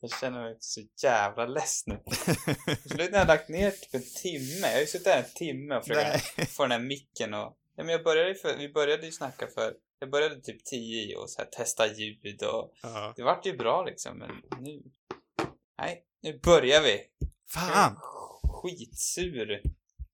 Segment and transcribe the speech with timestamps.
[0.00, 2.02] Jag känner mig så jävla less nu.
[2.88, 4.66] Sluta när jag lagt ner typ en timme.
[4.66, 7.56] Jag har ju suttit här en timme och försökt få den här micken och...
[7.76, 9.74] Ja, men jag började för, vi började ju snacka för...
[9.98, 12.72] Jag började typ 10 och så här testa ljud och...
[12.82, 13.12] Ja.
[13.16, 14.30] Det vart ju bra liksom, men
[14.60, 14.82] nu...
[15.78, 17.00] Nej, nu börjar vi.
[17.48, 17.96] Fan!
[18.42, 19.62] Skitsur.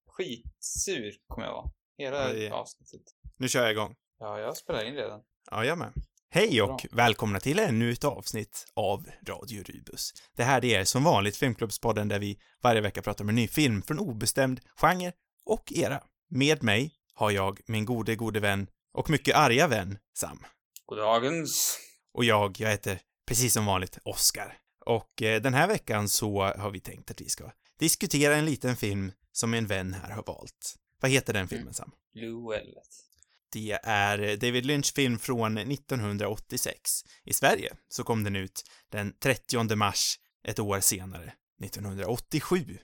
[0.06, 1.70] Skitsur kommer jag vara.
[1.98, 2.50] Hela Oj.
[2.50, 3.02] avsnittet.
[3.36, 3.96] Nu kör jag igång.
[4.18, 5.20] Ja, jag spelar in redan.
[5.50, 5.92] Ja, jag med.
[6.34, 6.78] Hej och Bra.
[6.92, 10.12] välkomna till ännu ett avsnitt av Radio Rubus.
[10.36, 13.82] Det här är som vanligt Filmklubbspodden där vi varje vecka pratar om en ny film
[13.82, 15.12] från obestämd genre
[15.44, 16.02] och era.
[16.30, 20.44] Med mig har jag min gode, gode vän och mycket arga vän Sam.
[20.86, 21.78] Goddagens.
[22.14, 24.58] Och jag, jag heter precis som vanligt Oscar.
[24.86, 28.76] Och eh, den här veckan så har vi tänkt att vi ska diskutera en liten
[28.76, 30.74] film som en vän här har valt.
[31.00, 31.92] Vad heter den filmen, Sam?
[32.14, 33.11] Blue Velvet.
[33.52, 37.04] Det är David Lynch film från 1986.
[37.24, 41.32] I Sverige så kom den ut den 30 mars ett år senare,
[41.64, 42.78] 1987.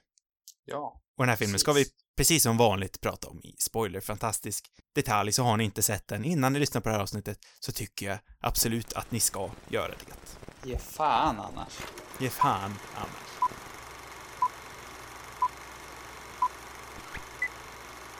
[0.64, 1.02] Ja.
[1.16, 1.94] Och den här filmen ska vi Precis.
[2.16, 6.24] precis som vanligt prata om i spoiler fantastisk detalj, så har ni inte sett den
[6.24, 9.88] innan ni lyssnar på det här avsnittet så tycker jag absolut att ni ska göra
[9.88, 10.68] det.
[10.70, 11.78] Ge fan annars.
[12.18, 13.28] Ge fan annars.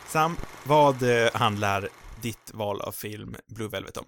[0.08, 1.88] Sam, vad eh, handlar
[2.22, 4.04] ditt val av film Blue Velvet om?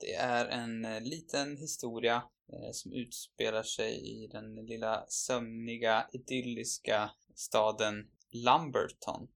[0.00, 2.14] Det är en eh, liten historia
[2.52, 9.28] eh, som utspelar sig i den lilla sömniga, idylliska staden Lumberton.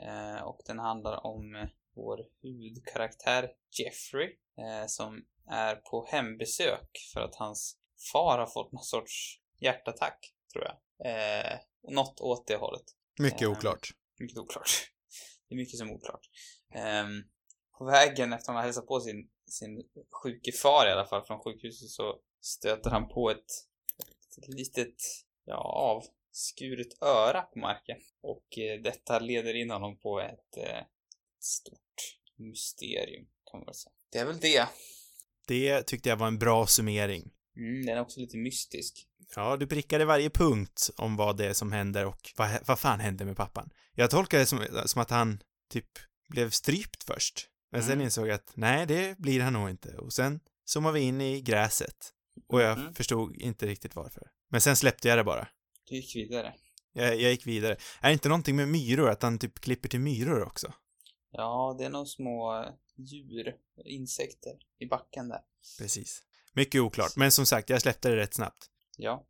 [0.00, 7.20] Eh, och den handlar om eh, vår huvudkaraktär Jeffrey eh, som är på hembesök för
[7.20, 7.76] att hans
[8.12, 10.76] far har fått någon sorts hjärtattack, tror jag.
[11.06, 12.84] Eh, något åt det hållet.
[13.18, 13.88] Mycket Ehm, oklart.
[14.18, 14.68] Mycket oklart.
[15.48, 16.28] Det är mycket som är oklart.
[17.78, 21.40] På vägen efter att han hälsat på sin, sin sjuke far i alla fall från
[21.40, 23.50] sjukhuset så stöter han på ett,
[24.38, 24.94] ett litet,
[25.44, 27.98] ja, avskuret öra på marken.
[28.20, 30.84] Och eh, detta leder in honom på ett eh,
[31.40, 33.92] stort mysterium, kan man väl säga.
[34.12, 34.68] Det är väl det.
[35.46, 37.30] Det tyckte jag var en bra summering.
[37.56, 39.06] Mm, den är också lite mystisk.
[39.36, 43.00] Ja, du prickade varje punkt om vad det är som händer och vad, vad fan
[43.00, 43.70] hände med pappan.
[43.94, 45.88] Jag tolkar det som, som att han typ
[46.28, 47.48] blev strypt först.
[47.72, 48.04] Men sen Mm.
[48.04, 49.96] insåg jag att nej, det blir han nog inte.
[49.96, 52.12] Och sen zoomade vi in i gräset.
[52.48, 52.94] Och jag Mm.
[52.94, 54.30] förstod inte riktigt varför.
[54.48, 55.48] Men sen släppte jag det bara.
[55.84, 56.54] Du gick vidare.
[56.92, 57.72] Jag, jag gick vidare.
[58.00, 60.72] Är det inte någonting med myror, att han typ klipper till myror också?
[61.30, 62.64] Ja, det är nog små
[62.96, 65.40] djur, insekter i backen där.
[65.78, 66.22] Precis.
[66.52, 67.16] Mycket oklart.
[67.16, 68.66] Men som sagt, jag släppte det rätt snabbt.
[68.96, 69.26] Ja,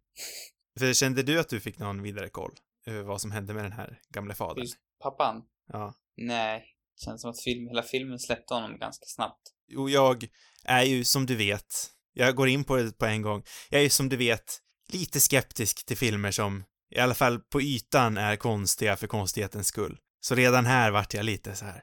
[0.78, 2.54] För kände du att du fick någon vidare koll
[2.86, 4.62] över vad som hände med den här gamle fadern?
[4.64, 5.44] just pappan.
[5.68, 5.94] Ja.
[6.16, 9.40] Nej, känns som att film, hela filmen släppte honom ganska snabbt.
[9.68, 10.28] Jo, jag
[10.64, 13.82] är ju som du vet, jag går in på det på en gång, jag är
[13.82, 14.58] ju som du vet
[14.92, 19.98] lite skeptisk till filmer som i alla fall på ytan är konstiga för konstighetens skull.
[20.20, 21.82] Så redan här vart jag lite så här.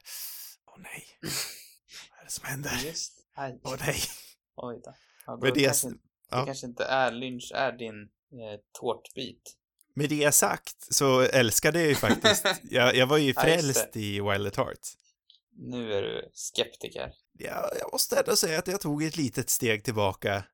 [0.66, 1.04] åh nej,
[2.10, 2.80] vad är det som händer?
[2.84, 4.00] Just, aj, Åh nej.
[4.56, 4.94] oj då.
[5.26, 5.96] Ja, då Men det- kanske, det
[6.30, 6.46] ja.
[6.46, 9.56] kanske inte är Lynch är din eh, tårtbit.
[9.94, 14.20] Med det sagt så älskade jag ju faktiskt, jag, jag var ju Ja, frälst i
[14.20, 14.88] Wild at Heart.
[15.52, 17.12] Nu är du skeptiker.
[17.32, 20.44] Jag, jag måste ändå säga att jag tog ett litet steg tillbaka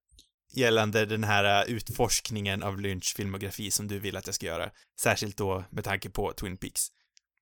[0.53, 4.71] gällande den här uh, utforskningen av Lynch filmografi som du vill att jag ska göra.
[5.01, 6.89] Särskilt då med tanke på Twin Peaks.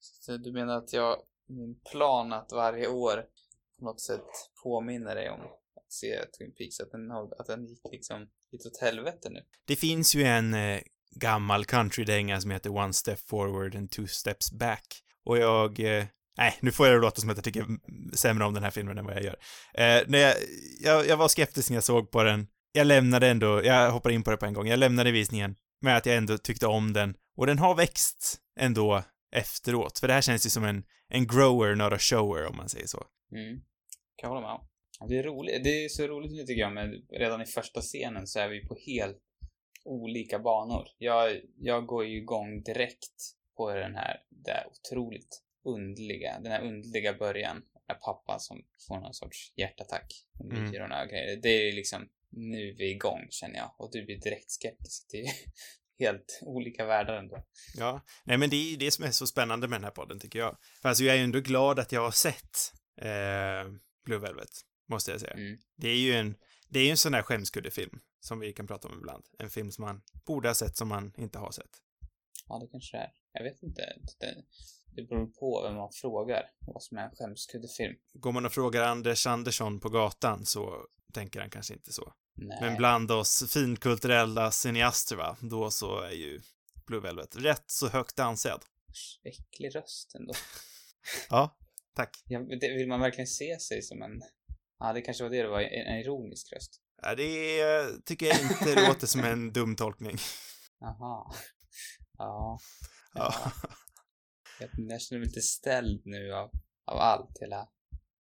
[0.01, 1.17] Så du menar att jag,
[1.47, 3.25] min plan att varje år
[3.79, 4.27] på något sätt
[4.63, 5.41] påminner dig om
[5.77, 9.41] att se Twin Peaks, att den, att den gick liksom lite åt helvete nu?
[9.65, 10.81] Det finns ju en eh,
[11.15, 14.85] gammal countrydänga som heter One Step Forward and Two Steps Back.
[15.25, 15.81] Och jag...
[15.81, 16.05] Eh,
[16.37, 17.67] nej, nu får jag det låta som att jag tycker
[18.17, 19.37] sämre om den här filmen än vad jag gör.
[19.75, 20.35] Eh, när jag,
[20.81, 22.47] jag, jag var skeptisk när jag såg på den.
[22.73, 25.97] Jag lämnade ändå, jag hoppar in på det på en gång, jag lämnade visningen med
[25.97, 27.15] att jag ändå tyckte om den.
[27.37, 29.05] Och den har växt ändå
[29.37, 32.69] efteråt, för det här känns ju som en, en grower, not a shower, om man
[32.69, 33.07] säger så.
[33.33, 33.57] Mm.
[34.17, 34.69] Kan jag hålla med om.
[35.09, 35.65] Det är roligt.
[35.65, 38.77] Det är så roligt lite grann, men redan i första scenen så är vi på
[38.87, 39.19] helt
[39.85, 40.89] olika banor.
[40.99, 46.63] Jag, jag går ju igång direkt på den här, det här otroligt underliga, den här
[46.63, 47.63] underliga början.
[47.89, 50.07] När pappan som får någon sorts hjärtattack.
[50.39, 50.71] Och Mm.
[50.71, 51.37] myrorna och grejer.
[51.43, 53.75] Det är liksom, nu är vi igång känner jag.
[53.79, 55.15] Och du blir direkt skeptisk.
[55.15, 55.25] Är
[55.99, 57.45] helt olika världar ändå.
[57.77, 60.19] Ja, nej men det är ju det som är så spännande med den här podden
[60.21, 60.57] tycker jag.
[60.83, 63.73] För alltså jag är ju ändå glad att jag har sett eh,
[64.05, 64.51] Blue Velvet,
[64.89, 65.33] måste jag säga.
[65.35, 65.59] Mm.
[65.77, 66.37] Det är ju en,
[66.69, 69.25] det är ju en sån där skämskuddefilm som vi kan prata om ibland.
[69.39, 71.81] En film som man borde ha sett som man inte har sett.
[72.49, 73.13] Ja, det kanske det är.
[73.33, 73.83] Jag vet inte.
[74.19, 74.45] Det,
[74.97, 77.97] det beror på vem man frågar vad som är en skämskuddefilm.
[78.13, 82.13] Går man och frågar Anders Andersson på gatan så tänker han kanske inte så.
[82.35, 82.59] Nej.
[82.61, 86.41] Men bland oss finkulturella cineaster, va, då så är ju
[86.87, 88.61] Blue Velvet rätt så högt ansedd.
[89.23, 90.35] Äcklig röst ändå.
[91.31, 91.59] Ja,
[91.95, 92.23] tack.
[92.29, 94.23] Ja, det, vill man verkligen se sig som en...
[94.79, 96.81] Ja, det kanske var det det var, en ironisk röst.
[97.07, 100.17] Ja, det är, tycker jag inte låter som en dum tolkning.
[100.81, 101.33] Jaha.
[102.19, 102.59] Ja.
[103.15, 103.53] Ja.
[104.61, 106.51] Jag, jag känner mig lite ställd nu av,
[106.85, 107.69] av allt, hela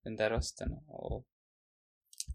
[0.04, 0.68] den där rösten.
[0.88, 1.26] Och,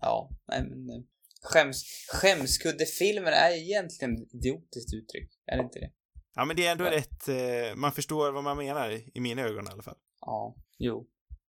[0.01, 0.89] ja, nej men...
[0.89, 1.03] eh,
[1.41, 5.91] Skäms, skämskuddefilmer är egentligen ett idiotiskt uttryck, är det inte det?
[6.35, 9.41] Ja, men det är ändå rätt, eh, man förstår vad man menar, i i mina
[9.41, 9.97] ögon i alla fall.
[10.21, 11.07] Ja, jo.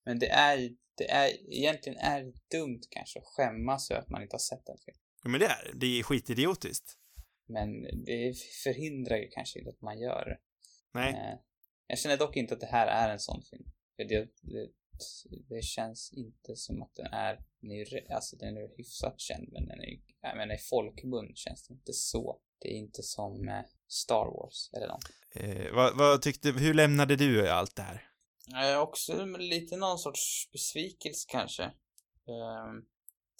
[0.06, 4.22] Men det är, det är, egentligen är det dumt kanske att skämmas över att man
[4.22, 5.00] inte har sett den filmen.
[5.22, 5.98] Ja, men det är det.
[5.98, 6.98] Är skitidiotiskt.
[7.48, 10.38] Men det förhindrar ju kanske inte att man gör det.
[10.94, 11.14] Nej.
[11.14, 11.38] Eh,
[11.86, 13.64] Jag känner dock inte att det här är en sån film.
[13.96, 14.28] Det, det,
[15.48, 19.66] det känns inte som att den är, den är alltså den är hyfsat känd men
[19.68, 22.40] den är jag menar i folkmun känns det inte så.
[22.58, 25.04] Det är inte som eh, Star Wars eller något.
[25.34, 28.08] Eh, vad, vad tyckte, hur lämnade du allt det här?
[28.54, 31.62] Eh, också lite någon sorts besvikelse kanske.
[31.64, 32.84] Ehm,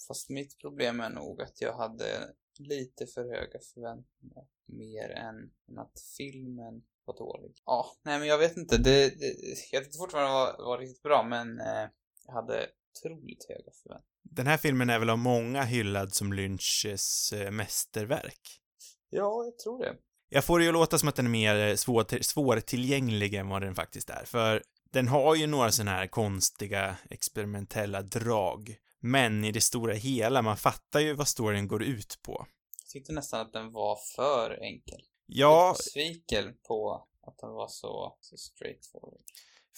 [0.07, 4.47] fast mitt problem är nog att jag hade lite för höga förväntningar.
[4.65, 5.35] Mer än,
[5.69, 7.51] än att filmen var dålig.
[7.65, 8.77] Ja, nej men jag vet inte.
[8.77, 9.35] Det, det,
[9.71, 11.89] jag tyckte fortfarande var, var riktigt bra men eh,
[12.25, 14.03] jag hade otroligt höga förväntningar.
[14.23, 18.61] Den här filmen är väl av många hyllad som Lynches eh, mästerverk.
[19.09, 19.95] Ja, jag tror det.
[20.29, 23.61] Jag får det ju låta som att den är mer eh, svår, svårtillgänglig än vad
[23.61, 28.75] den faktiskt är, för den har ju några sådana här konstiga experimentella drag.
[28.99, 32.45] Men i det stora hela, man fattar ju vad storyn går ut på.
[32.83, 35.01] Jag tyckte nästan att den var för enkel.
[35.25, 39.21] Ja, Lite besviken på att den var så, så straightforward.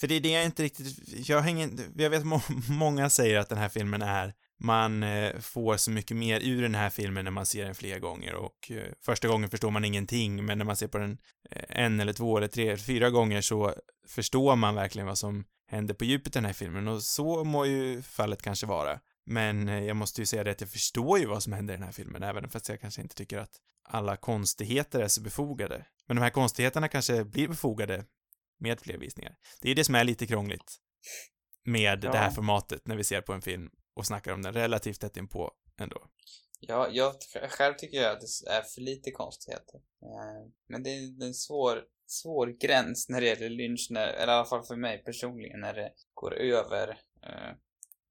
[0.00, 2.40] För det är det jag inte riktigt, jag hänger, jag vet må,
[2.70, 6.74] många säger att den här filmen är, man eh, får så mycket mer ur den
[6.74, 10.44] här filmen när man ser den flera gånger och eh, första gången förstår man ingenting,
[10.44, 11.18] men när man ser på den
[11.50, 13.74] eh, en eller två eller tre eller fyra gånger så
[14.08, 17.66] förstår man verkligen vad som händer på djupet i den här filmen och så må
[17.66, 19.00] ju fallet kanske vara.
[19.26, 21.84] Men jag måste ju säga det att jag förstår ju vad som händer i den
[21.86, 23.56] här filmen, även fast jag kanske inte tycker att
[23.88, 25.86] alla konstigheter är så befogade.
[26.06, 28.04] Men de här konstigheterna kanske blir befogade
[28.60, 29.34] med fler visningar.
[29.60, 30.76] Det är det som är lite krångligt
[31.64, 32.12] med Ja.
[32.12, 35.16] det här formatet när vi ser på en film och snackar om den relativt tätt
[35.16, 36.06] inpå ändå.
[36.60, 37.14] Ja, jag
[37.48, 39.80] själv tycker jag att det är för lite konstigheter.
[40.02, 44.36] Eh, men det är en svår, svår gräns när det gäller lynch, när, eller i
[44.36, 46.88] alla fall för mig personligen, när det går över,
[47.22, 47.54] eh,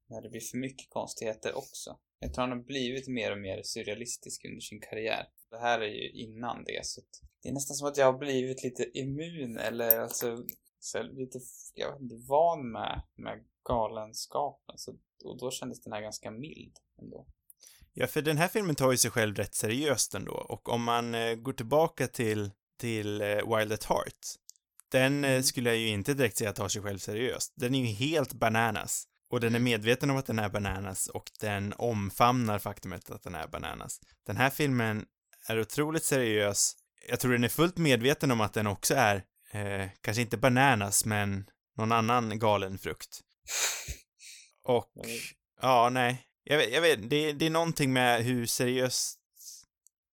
[0.08, 1.98] när det blir för mycket konstigheter också.
[2.18, 5.26] Jag tror han har blivit mer och mer surrealistisk under sin karriär.
[5.50, 8.18] Det här är ju innan det, så att det är nästan som att jag har
[8.18, 10.44] blivit lite immun, eller alltså,
[10.78, 11.38] så lite,
[11.74, 14.78] jag vet inte, van med, med galenskapen.
[14.78, 17.26] Så, och då kändes den här ganska mild ändå.
[17.92, 21.14] Ja, för den här filmen tar ju sig själv rätt seriöst ändå och om man
[21.14, 24.18] eh, går tillbaka till, till eh, Wild at Heart,
[24.88, 25.42] den eh, Mm.
[25.42, 27.52] skulle jag ju inte direkt säga tar sig själv seriöst.
[27.56, 29.06] Den är ju helt bananas.
[29.30, 33.34] Och den är medveten om att den är bananas och den omfamnar faktumet att den
[33.34, 34.00] är bananas.
[34.26, 35.06] Den här filmen
[35.46, 36.76] är otroligt seriös.
[37.08, 39.16] Jag tror den är fullt medveten om att den också är,
[39.50, 43.20] eh, kanske inte bananas, men någon annan galen frukt.
[44.64, 45.20] Och, vet.
[45.60, 46.26] ja, nej.
[46.44, 49.18] Jag vet, jag vet det, det är någonting med hur seriöst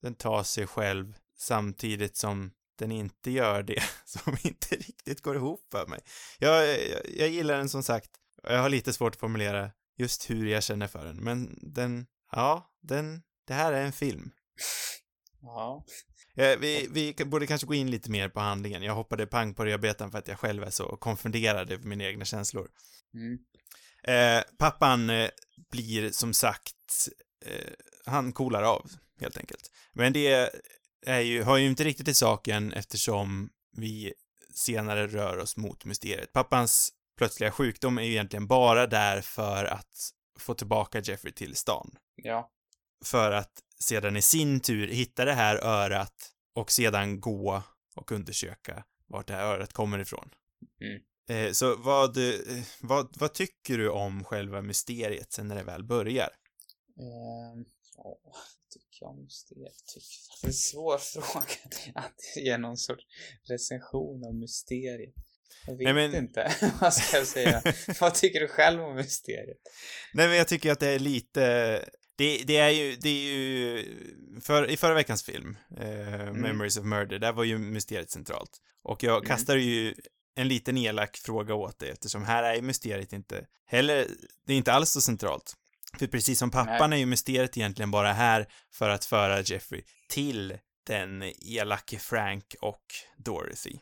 [0.01, 5.67] den tar sig själv samtidigt som den inte gör det som inte riktigt går ihop
[5.71, 5.99] för mig.
[6.39, 8.11] Jag, jag, jag gillar den som sagt.
[8.43, 12.71] Jag har lite svårt att formulera just hur jag känner för den, men den, ja,
[12.81, 14.31] den, det här är en film.
[15.41, 15.85] Ja.
[16.37, 18.83] Eh, vi, vi borde kanske gå in lite mer på handlingen.
[18.83, 22.25] Jag hoppade pang på rödbetan för att jag själv är så konfunderad över mina egna
[22.25, 22.67] känslor.
[23.13, 23.37] Mm.
[24.03, 25.29] Eh, pappan eh,
[25.71, 27.09] blir som sagt,
[27.45, 27.73] eh,
[28.05, 28.91] han coolar av,
[29.21, 29.71] helt enkelt.
[29.93, 30.51] Men det
[31.05, 34.13] är ju, har ju inte riktigt till saken eftersom vi
[34.53, 36.33] senare rör oss mot mysteriet.
[36.33, 41.95] Pappans plötsliga sjukdom är ju egentligen bara där för att få tillbaka Jeffrey till stan.
[42.15, 42.51] Ja.
[43.05, 47.63] För att sedan i sin tur hitta det här örat och sedan gå
[47.95, 50.29] och undersöka vart det här örat kommer ifrån.
[50.81, 51.01] Mm.
[51.47, 52.33] Eh, så vad, eh,
[52.81, 56.29] vad, vad tycker du om själva mysteriet sen när det väl börjar?
[56.99, 57.65] Ehm,
[57.97, 58.19] ja,
[58.73, 59.73] tycker jag om mysteriet?
[59.93, 61.45] Tycker- Det är en svår fråga
[61.95, 63.03] att ge någon sorts
[63.49, 65.13] recension av mysteriet.
[65.67, 66.55] Jag vet Nej, men- inte.
[66.81, 67.61] vad ska jag säga?
[68.01, 69.57] vad tycker du själv om mysteriet?
[70.13, 71.89] Nej, men jag tycker att det är lite...
[72.17, 73.85] Det, det är ju, det är ju...
[74.41, 78.61] För, I förra veckans film, eh, Memories of Murder, där var ju mysteriet centralt.
[78.83, 79.27] Och jag Mm.
[79.27, 79.95] kastar ju
[80.35, 84.07] en liten elak fråga åt dig eftersom här är ju mysteriet inte heller,
[84.45, 85.53] det är inte alls så centralt.
[85.99, 90.57] För precis som pappan är ju mysteriet egentligen bara här för att föra Jeffrey till
[90.83, 92.83] den elake Frank och
[93.17, 93.79] Dorothy.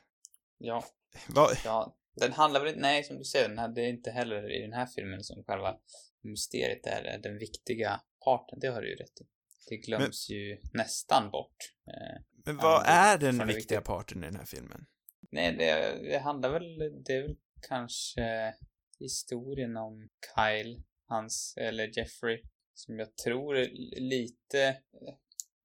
[0.57, 0.85] Ja.
[1.27, 1.49] Va?
[1.65, 1.95] ja.
[2.15, 4.85] Den handlar väl inte, nej som du säger, den hade inte heller i den här
[4.85, 5.75] filmen som själva
[6.23, 9.23] mysteriet är den viktiga parten, det har du ju rätt i.
[9.69, 10.37] Det glöms Men...
[10.37, 11.57] ju nästan bort.
[11.87, 14.85] Eh, Men vad är den viktiga, viktiga parten i den här filmen?
[15.31, 18.53] Nej, det, det handlar väl, det är väl kanske
[18.99, 22.41] historien om Kyle, hans, eller Jeffrey,
[22.73, 23.69] som jag tror är
[24.01, 24.77] lite,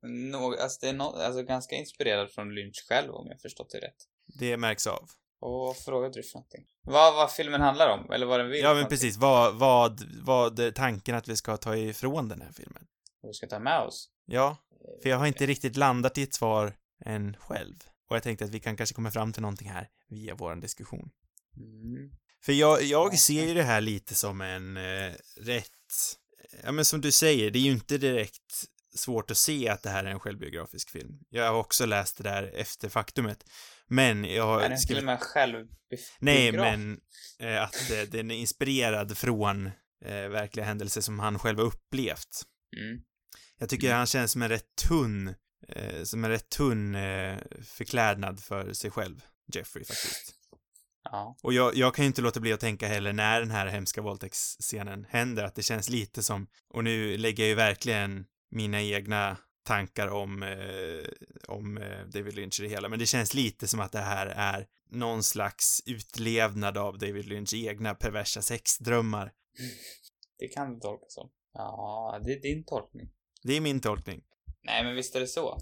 [0.03, 3.79] no, alltså det är no, alltså ganska inspirerad från Lynch själv om jag förstått det
[3.79, 4.09] rätt.
[4.27, 5.09] Det märks av.
[5.41, 6.67] Och vad frågade du för någonting?
[6.83, 8.11] Vad, vad filmen handlar om?
[8.11, 8.61] Eller vad den vill?
[8.61, 9.17] Ja, men precis.
[9.17, 12.87] Vad, vad, vad är tanken att vi ska ta ifrån den här filmen?
[13.21, 14.11] Vad vi ska ta med oss?
[14.27, 14.57] Ja,
[15.03, 17.77] för jag har inte riktigt landat i ett svar än själv.
[18.09, 21.11] Och jag tänkte att vi kan kanske komma fram till någonting här via våran diskussion.
[21.57, 22.11] Mm.
[22.45, 25.67] För jag, jag ser ju det här lite som en eh, rätt,
[26.63, 29.91] ja men som du säger, det är ju inte direkt svårt att se att det
[29.91, 31.19] här är en självbiografisk film.
[31.29, 33.45] Jag har också läst det där efter faktumet.
[33.91, 34.61] Men jag har...
[34.61, 36.17] Är den till och med självbiograf?
[36.19, 37.01] Nej, men
[37.39, 39.67] eh, att eh, den är inspirerad från
[40.05, 42.43] eh, verkliga händelser som han själv har upplevt.
[42.77, 43.03] Mm.
[43.59, 43.97] Jag tycker mm.
[43.97, 45.35] han känns som en rätt tunn,
[45.69, 50.35] eh, som en rätt tunn eh, förklädnad för sig själv, Jeffrey faktiskt.
[51.03, 51.37] Ja.
[51.43, 54.03] Och jag, jag kan ju inte låta bli att tänka heller när den här hemska
[54.03, 59.37] våldtäktsscenen händer, att det känns lite som, och nu lägger jag ju verkligen mina egna
[59.63, 61.09] tankar om, eh,
[61.49, 64.27] om eh, David Lynch i det hela, men det känns lite som att det här
[64.27, 69.33] är någon slags utlevnad av David Lynchs egna perversa sexdrömmar.
[70.39, 71.31] Det kan det tolkas som.
[71.53, 73.11] Ja, det är din tolkning.
[73.43, 74.23] Det är min tolkning.
[74.63, 75.59] Nej, men visst är det så.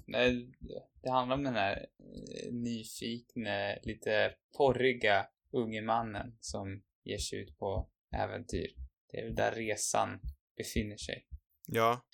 [1.02, 7.58] Det handlar om den här eh, nyfikna, lite porriga unge mannen som ger sig ut
[7.58, 8.68] på äventyr.
[9.10, 10.20] Det är väl där resan
[10.56, 11.26] befinner sig.
[11.72, 12.04] Ja.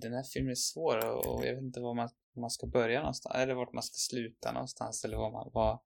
[0.00, 3.36] Den här filmen är svår och jag vet inte var man, man ska börja någonstans,
[3.36, 5.80] eller vart man ska sluta någonstans, eller vad man, vad,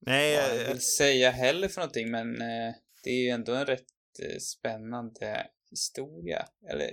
[0.00, 3.66] Nej, vad jag vill säga heller för någonting, men eh, det är ju ändå en
[3.66, 3.84] rätt
[4.22, 6.46] eh, spännande historia.
[6.70, 6.90] Eller,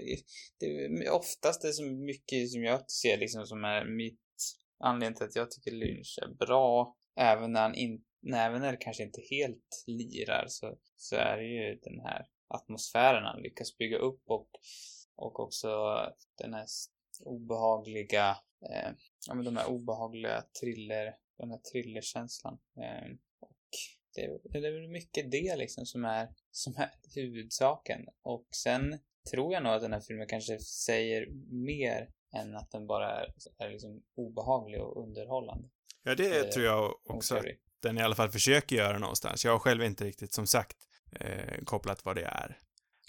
[0.59, 4.21] det är oftast det är så mycket som jag ser liksom som är mitt
[4.79, 8.77] anledning till att jag tycker Lynch är bra, även när han inte även när det
[8.77, 13.97] kanske inte helt lirar så, så är det ju den här atmosfären han lyckas bygga
[13.97, 14.49] upp och,
[15.15, 15.97] och också
[16.37, 16.65] den här
[17.19, 18.37] obehagliga,
[18.71, 18.91] eh,
[19.27, 22.57] ja men de här obehagliga thriller, den här thrillerkänslan.
[22.77, 23.57] Eh, och
[24.15, 28.05] det, det är väl mycket det liksom som är, som är huvudsaken.
[28.21, 28.99] Och sen
[29.31, 33.33] tror jag nog att den här filmen kanske säger mer än att den bara är,
[33.57, 35.69] är liksom obehaglig och underhållande.
[36.03, 37.41] Ja, det eh, tror jag också
[37.81, 39.45] den i alla fall försöker göra någonstans.
[39.45, 40.77] Jag har själv inte riktigt, som sagt,
[41.19, 42.57] eh, kopplat vad det är.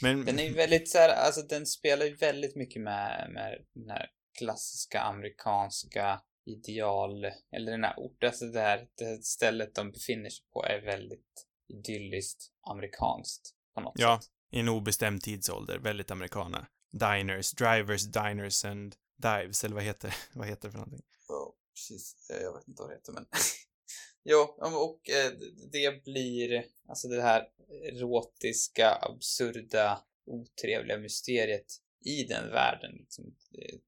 [0.02, 0.24] Men...
[0.24, 3.90] Den är ju väldigt så här, alltså den spelar ju väldigt mycket med, med den
[3.90, 10.30] här klassiska amerikanska ideal, eller den här orten, alltså det här det stället de befinner
[10.30, 14.30] sig på är väldigt idylliskt amerikanskt på något ja, sätt.
[14.50, 16.66] Ja, i en obestämd tidsålder, väldigt amerikana.
[16.92, 21.02] Diners, drivers, diners and dives, eller vad heter, vad heter det för någonting?
[21.28, 22.26] Oh, precis.
[22.28, 23.26] Jag vet inte vad det heter, men
[24.28, 25.32] Jo, och eh,
[25.72, 27.48] det blir alltså det här
[27.82, 31.66] erotiska, absurda, otrevliga mysteriet
[32.04, 32.92] i den världen.
[32.98, 33.24] Liksom,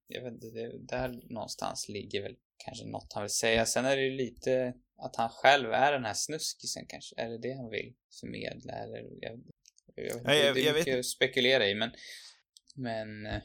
[0.07, 0.47] jag vet inte,
[0.79, 3.67] där någonstans ligger väl kanske något han vill säga.
[3.67, 7.15] Sen är det ju lite att han själv är den här snuskisen kanske.
[7.21, 8.73] Är det det han vill förmedla?
[8.73, 9.41] Eller, jag,
[9.95, 10.99] jag, vet, Nej, jag, det är mycket vet.
[10.99, 11.91] att spekulera i, men...
[12.75, 13.27] Men...
[13.27, 13.43] Eh,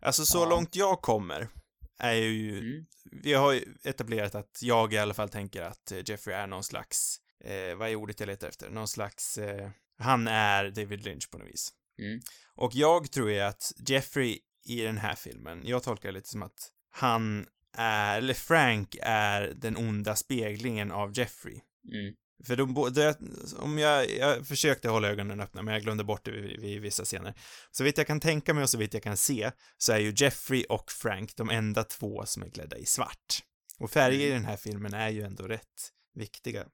[0.00, 0.48] alltså, så ja.
[0.48, 1.48] långt jag kommer
[1.98, 2.86] är ju, mm.
[3.22, 6.64] vi har ju etablerat att jag i alla fall tänker att eh, Jeffrey är någon
[6.64, 8.70] slags, eh, vad är ordet jag letar efter?
[8.70, 11.72] Någon slags, eh, han är David Lynch på något vis.
[11.98, 12.20] Mm.
[12.54, 16.42] Och jag tror ju att Jeffrey i den här filmen, jag tolkar det lite som
[16.42, 21.60] att han är, eller Frank är den onda speglingen av Jeffrey.
[21.92, 22.14] Mm.
[22.44, 23.14] För de båda,
[23.56, 27.04] om jag, jag försökte hålla ögonen öppna, men jag glömde bort det vid, vid vissa
[27.04, 27.34] scener.
[27.70, 30.14] Så vitt jag kan tänka mig och så vitt jag kan se, så är ju
[30.16, 33.42] Jeffrey och Frank de enda två som är klädda i svart.
[33.78, 34.42] Och färger i mm.
[34.42, 36.66] den här filmen är ju ändå rätt viktiga.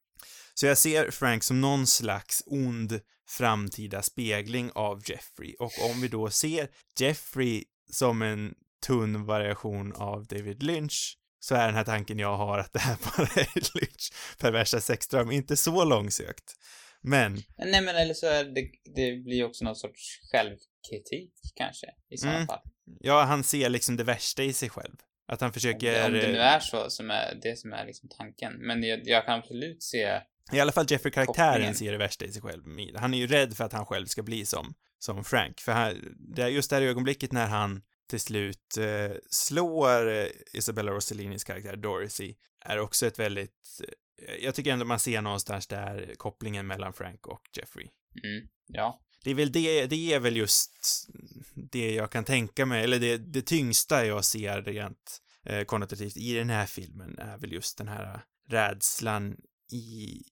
[0.54, 5.54] Så jag ser Frank som någon slags ond framtida spegling av Jeffrey.
[5.58, 8.54] Och om vi då ser Jeffrey som en
[8.86, 12.96] tunn variation av David Lynch, så är den här tanken jag har att det här
[13.16, 16.56] bara är Lynch perversa sexdröm inte så långsökt.
[17.00, 17.42] Men...
[17.56, 22.28] Nej men eller så är det, det blir också någon sorts självkritik kanske, i så
[22.28, 22.46] mm.
[22.46, 22.60] fall.
[23.00, 24.96] Ja, han ser liksom det värsta i sig själv.
[25.28, 26.06] Att han försöker...
[26.06, 28.52] Om det nu är så som är det som är liksom tanken.
[28.52, 30.20] Men jag, jag kan absolut se...
[30.52, 32.62] I alla fall Jeffrey-karaktären ser det värsta i sig själv.
[32.96, 35.60] Han är ju rädd för att han själv ska bli som, som Frank.
[35.60, 35.96] För här,
[36.36, 41.44] det är just det här ögonblicket när han till slut eh, slår eh, Isabella Rossellinis
[41.44, 43.80] karaktär Dorothy är också ett väldigt...
[44.28, 47.88] Eh, jag tycker ändå man ser någonstans där kopplingen mellan Frank och Jeffrey.
[48.24, 48.48] Mm.
[48.66, 49.00] Ja.
[49.24, 51.06] Det är väl det, det är väl just
[51.54, 56.34] det jag kan tänka mig, eller det, det tyngsta jag ser rent eh, konnotativt i
[56.34, 59.36] den här filmen är väl just den här rädslan
[59.72, 60.22] i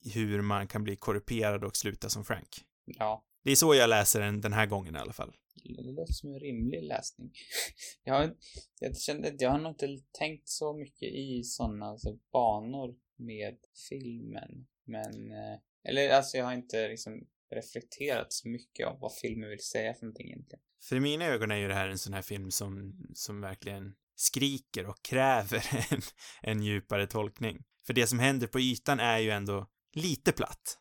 [0.00, 2.48] i hur man kan bli korrumperad och sluta som Frank.
[2.84, 3.24] Ja.
[3.44, 5.32] Det är så jag läser den den här gången i alla fall.
[5.64, 7.32] Det låter som en rimlig läsning.
[8.04, 8.36] Jag, har,
[8.80, 13.56] jag kände att jag har nog inte tänkt så mycket i sådana alltså, banor med
[13.88, 14.66] filmen.
[14.84, 19.64] Men, eh, eller alltså jag har inte liksom reflekterat så mycket av vad filmen vill
[19.64, 20.62] säga för någonting egentligen.
[20.82, 23.94] För i mina ögon är ju det här en sån här film som, som verkligen
[24.14, 26.00] skriker och kräver en,
[26.42, 27.64] en djupare tolkning.
[27.86, 30.78] För det som händer på ytan är ju ändå lite platt.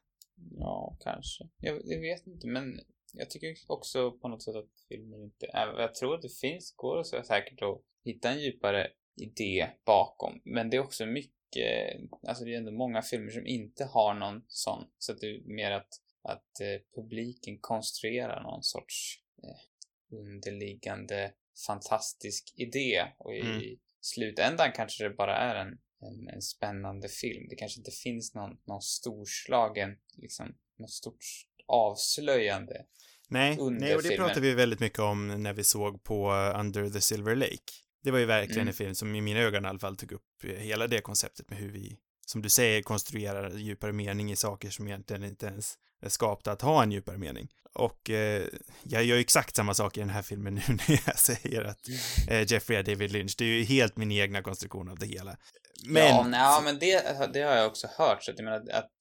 [0.51, 1.50] Ja, kanske.
[1.58, 2.79] Jag, jag vet inte, men
[3.17, 5.45] jag tycker också på något sätt att filmen inte.
[5.53, 8.91] Jag tror att det finns, går så säkert att hitta en djupare
[9.22, 10.41] idé bakom.
[10.45, 14.45] Men det är också mycket, alltså det är ändå många filmer som inte har någon
[14.48, 14.88] sån.
[14.98, 15.89] Så att det är mer att,
[16.22, 21.34] att eh, publiken konstruerar någon sorts eh, underliggande
[21.67, 23.05] fantastisk idé.
[23.17, 23.77] Och i Mm.
[24.01, 27.48] slutändan kanske det bara är en, en, en spännande film.
[27.50, 31.24] Det kanske inte finns någon, någon storslagen, liksom, något stort
[31.67, 32.81] avslöjande.
[33.29, 34.27] Nej, nej och det filmen.
[34.27, 37.72] pratade vi väldigt mycket om när vi såg på uh, Under the Silver Lake.
[38.03, 38.67] Det var ju verkligen Mm.
[38.67, 41.50] en film som i mina ögon i alla fall tog upp eh, hela det konceptet
[41.50, 45.74] med hur vi, som du säger, konstruerar djupare mening i saker som egentligen inte ens
[46.01, 47.48] är skapta att ha en djupare mening.
[47.74, 48.43] Och eh,
[48.84, 51.79] jag gör ju exakt samma sak i den här filmen nu när jag säger att
[52.29, 53.36] eh, Jeffrey är David Lynch.
[53.38, 55.38] Det är ju helt min egna konstruktion av det hela.
[55.88, 58.24] Men, Ja, nej, men det, det har jag också hört.
[58.24, 58.91] Så att jag menar att,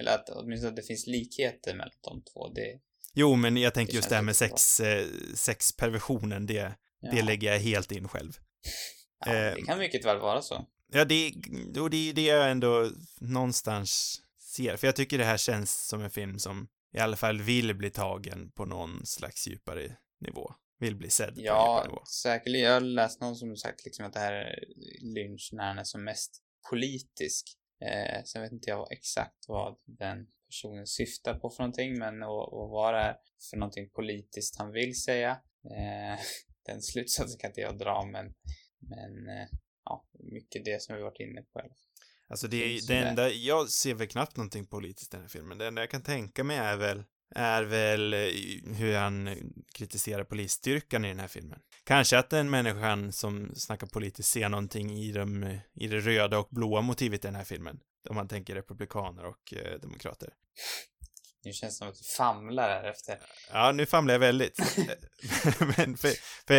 [0.00, 2.48] eller att åtminstone att det finns likheter mellan de två.
[2.48, 2.80] Det,
[3.14, 7.22] jo, men jag tänker Det just det här med sex, eh, sexperversionen, det, ja, det
[7.22, 8.32] lägger jag helt in själv.
[9.26, 10.66] ja, eh, det kan mycket väl vara så.
[10.92, 11.32] Ja, det,
[11.80, 12.90] och det är det jag ändå
[13.20, 14.76] någonstans ser.
[14.76, 17.90] För jag tycker det här känns som en film som i alla fall vill bli
[17.90, 20.54] tagen på någon slags djupare nivå.
[20.78, 21.98] Vill bli sedd på en djupare nivå.
[22.00, 22.66] Ja, säkerligen.
[22.66, 24.64] Jag har läst någon som sagt liksom att det här är
[25.00, 27.56] Lynch när han är som mest politisk.
[27.80, 32.52] Eh, sen vet inte jag exakt vad den personen syftar på för någonting, men och,
[32.52, 33.16] och vad det är
[33.50, 35.30] för någonting politiskt han vill säga.
[35.64, 36.20] Eh,
[36.66, 38.34] den slutsatsen kan inte jag dra, men,
[38.78, 39.48] men eh,
[39.84, 41.62] ja, mycket det som vi varit inne på.
[42.28, 43.06] Alltså det, det där.
[43.06, 45.58] enda, jag ser väl knappt någonting politiskt i den här filmen.
[45.58, 48.20] Det enda jag kan tänka mig är väl, är väl eh,
[48.74, 49.36] hur han
[49.74, 51.58] kritiserar polisstyrkan i den här filmen.
[51.84, 56.48] Kanske att den människan som snackar politiskt ser någonting i, de, i det röda och
[56.50, 57.80] blåa motivet i den här filmen.
[58.08, 60.30] Om man tänker republikaner och eh, demokrater.
[61.44, 63.18] Nu känns det som att du famlar här efter.
[63.52, 64.58] Ja, nu famlar jag väldigt.
[65.76, 66.12] Men för,
[66.46, 66.54] för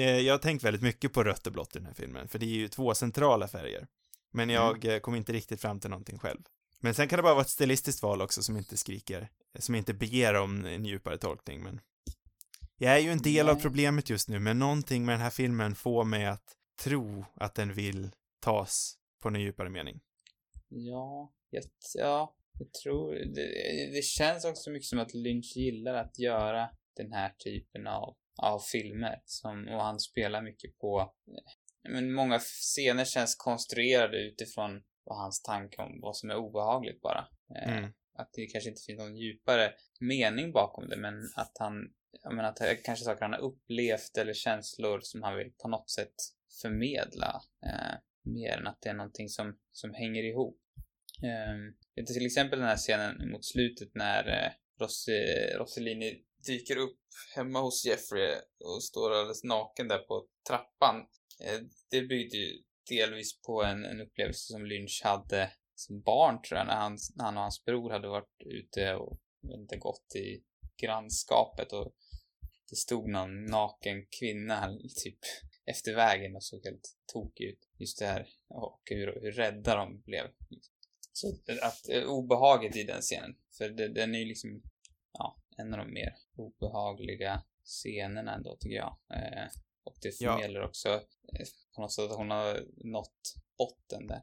[0.00, 2.38] eh, jag har tänkt väldigt mycket på rött och blått i den här filmen, för
[2.38, 3.86] det är ju två centrala färger.
[4.32, 6.40] Men jag eh, kom inte riktigt fram till någonting själv.
[6.80, 9.94] Men sen kan det bara vara ett stilistiskt val också som inte skriker, som inte
[9.94, 11.80] ber om en djupare tolkning, men
[12.76, 15.74] jag är ju en del av problemet just nu, men någonting med den här filmen
[15.74, 18.10] får mig att tro att den vill
[18.40, 20.00] tas på en djupare mening.
[20.68, 26.18] Ja, jag, ja, jag tror det, det känns också mycket som att Lynch gillar att
[26.18, 29.22] göra den här typen av, av filmer.
[29.24, 31.14] Som, och han spelar mycket på,
[31.88, 37.28] men många scener känns konstruerade utifrån vad hans tanke om vad som är obehagligt bara.
[37.56, 37.92] Eh, Mm.
[38.16, 42.48] Att det kanske inte finns någon djupare mening bakom det, men att han, jag menar
[42.48, 46.14] att det kanske saker han har upplevt eller känslor som han vill på något sätt
[46.62, 47.42] förmedla.
[47.66, 50.60] Eh, mer än att det är någonting som, som hänger ihop.
[51.94, 55.26] Du, till exempel den här scenen mot slutet när eh, Rossi,
[55.58, 57.00] Rossellini dyker upp
[57.36, 60.96] hemma hos Jeffrey och står alldeles naken där på trappan.
[61.40, 66.58] Eh, det byggde ju delvis på en, en upplevelse som Lynch hade som barn tror
[66.58, 69.20] jag, när han, när han och hans bror hade varit ute och
[69.54, 70.42] inte, gått i
[70.76, 71.94] grannskapet och
[72.70, 75.18] det stod någon naken kvinna här, typ
[75.66, 77.68] efter vägen och såg helt tokig ut.
[77.78, 80.26] Just det här och hur, hur rädda de blev.
[81.12, 81.28] Så
[81.62, 84.62] att eh, obehaget i den scenen, för det, den är ju liksom,
[85.12, 88.96] ja, en av de mer obehagliga scenerna ändå tycker jag.
[89.10, 89.48] Eh,
[89.84, 90.32] och det Ja.
[90.36, 94.22] förmedlar också eh, på något sätt att hon har nått botten där.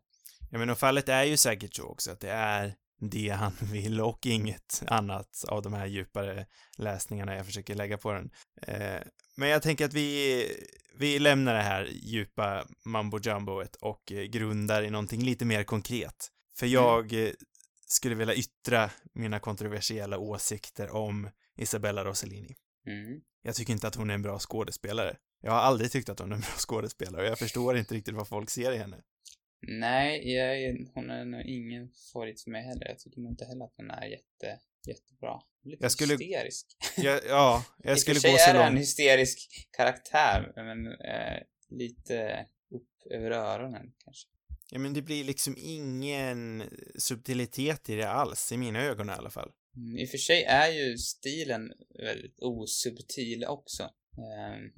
[0.50, 4.02] Ja, men och fallet är ju säkert så också att det är det han vill
[4.02, 6.46] och inget annat av de här djupare
[6.78, 8.32] läsningarna jag försöker lägga på den.
[8.62, 9.02] Eh,
[9.38, 10.46] men jag tänker att vi,
[10.98, 16.28] vi lämnar det här djupa mambo jumboet och eh, grundar i någonting lite mer konkret.
[16.60, 17.32] För jag eh,
[17.88, 22.56] skulle vilja yttra mina kontroversiella åsikter om Isabella Rossellini.
[22.88, 23.22] Mm.
[23.42, 25.18] Jag tycker inte att hon är en bra skådespelare.
[25.42, 28.16] Jag har aldrig tyckt att hon är en bra skådespelare och jag förstår inte riktigt
[28.16, 29.02] vad folk ser i henne.
[29.68, 32.88] Nej, jag, hon är nog ingen favorit för mig heller.
[32.88, 35.42] Jag tycker nog inte heller att hon är jätte, jättebra.
[35.64, 36.66] Lite Jag skulle- hysterisk.
[36.98, 38.82] Jag, ja, jag I skulle och för sig gå så är det en långt.
[38.82, 44.28] hysterisk karaktär, men eh, lite upp över öronen kanske.
[44.70, 46.64] Ja, men det blir liksom ingen
[46.98, 49.52] subtilitet i det alls, i mina ögon i alla fall.
[49.76, 51.72] Mm, I och för sig är ju stilen
[52.04, 53.84] väldigt osubtil också.
[53.84, 54.72] Ehm,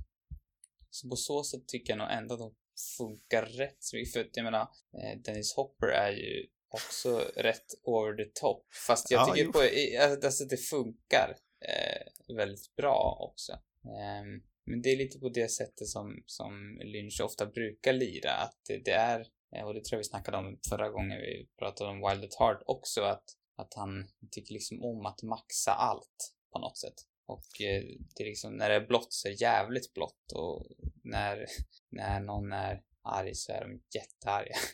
[0.94, 2.56] så på så sätt tycker jag nog ändå att de
[2.98, 4.14] funkar rätt så mycket.
[4.14, 8.66] För att jag menar, eh, Dennis Hopper är ju också rätt over the top.
[8.88, 9.52] Fast jag Ja, tycker jo.
[9.52, 13.52] på, i- alltså det funkar eh, väldigt bra också.
[13.86, 18.32] Ehm, men det är lite på det sättet som, som Lynch ofta brukar lira.
[18.32, 19.20] Att det, det är,
[19.56, 22.36] eh, och det tror jag vi snackade om förra gången vi pratade om Wild at
[22.40, 23.24] Heart också, att
[23.56, 26.94] att han tycker liksom om att maxa allt på något sätt.
[27.26, 27.84] Och eh,
[28.16, 30.68] det är liksom, när det är blått så är det jävligt blått och
[31.04, 31.46] när,
[31.90, 34.56] när någon är arg så är de jättearga.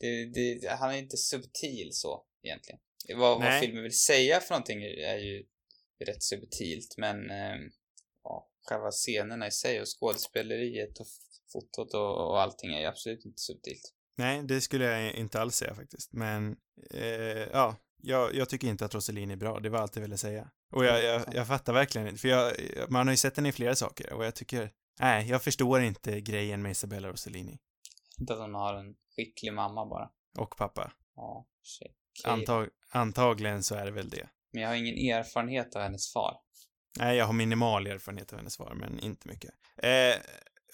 [0.00, 2.80] Det, det, han är inte subtil så egentligen.
[3.16, 5.46] Vad, vad filmen vill säga för någonting är ju
[6.04, 7.56] rätt subtilt men eh,
[8.24, 11.06] ja, själva scenerna i sig och skådespeleriet och
[11.52, 13.94] fotot och, och allting är ju absolut inte subtilt.
[14.16, 16.12] Nej, det skulle jag inte alls säga faktiskt.
[16.12, 16.56] Men,
[16.90, 19.60] eh, ja, jag, jag tycker inte att Rossellini är bra.
[19.60, 20.50] Det var allt jag ville säga.
[20.70, 22.52] Och jag, jag, jag fattar verkligen inte, för jag,
[22.88, 26.20] man har ju sett henne i flera saker och jag tycker, nej, jag förstår inte
[26.20, 27.58] grejen med Isabella Rossellini.
[28.20, 30.10] Inte att hon har en skicklig mamma bara.
[30.38, 30.92] Och pappa.
[31.16, 31.94] Ja, shit.
[32.24, 34.28] Antag, antagligen så är det väl det.
[34.52, 36.36] Men jag har ingen erfarenhet av hennes far.
[36.98, 39.50] Nej, jag har minimal erfarenhet av hennes svar, men inte mycket.
[39.76, 40.16] Eh,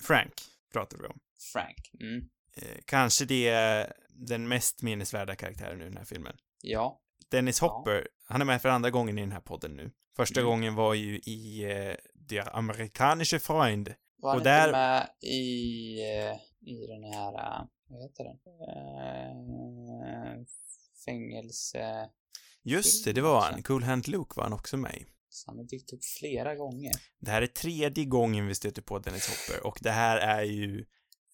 [0.01, 0.33] Frank
[0.73, 1.21] pratar vi om.
[1.53, 1.91] Frank.
[2.01, 2.29] Mm.
[2.57, 6.37] Eh, kanske det är den mest minnesvärda karaktären i den här filmen.
[6.61, 7.01] Ja.
[7.31, 7.69] Dennis Ja.
[7.69, 9.91] Hopper, han är med för andra gången i den här podden nu.
[10.17, 10.51] Första Mm.
[10.51, 13.95] gången var ju i eh, Der amerikanische Freund.
[14.17, 16.35] Var han Och där- inte med i, eh,
[16.71, 18.39] i den här, eh, vad heter den?
[19.19, 20.45] Eh,
[21.05, 22.11] fängelse...
[22.67, 23.63] Just det, det var han.
[23.63, 25.07] Cool Hand Luke var han också med i.
[25.29, 26.93] Så han har dykt upp flera gånger.
[27.21, 30.85] Det här är tredje gången vi stöter på Dennis Hopper och det här är ju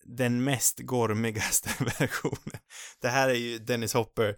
[0.04, 2.60] den mest gormigaste versionen.
[3.00, 4.36] Det här är ju Dennis Hopper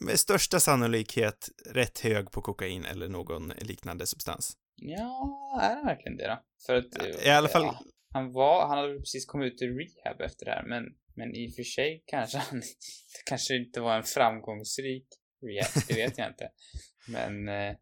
[0.00, 4.56] med största sannolikhet rätt hög på kokain eller någon liknande substans.
[4.76, 6.42] Ja, är han verkligen det då?
[6.66, 7.02] För att...
[7.02, 10.44] eh, I alla fall, Ja, han var, han hade precis kommit ut ur rehab efter
[10.44, 12.58] det här, men, men i och för sig kanske han
[13.14, 15.06] det kanske inte var en framgångsrik
[15.46, 16.50] rehab, det vet jag inte.
[17.08, 17.76] Men eh,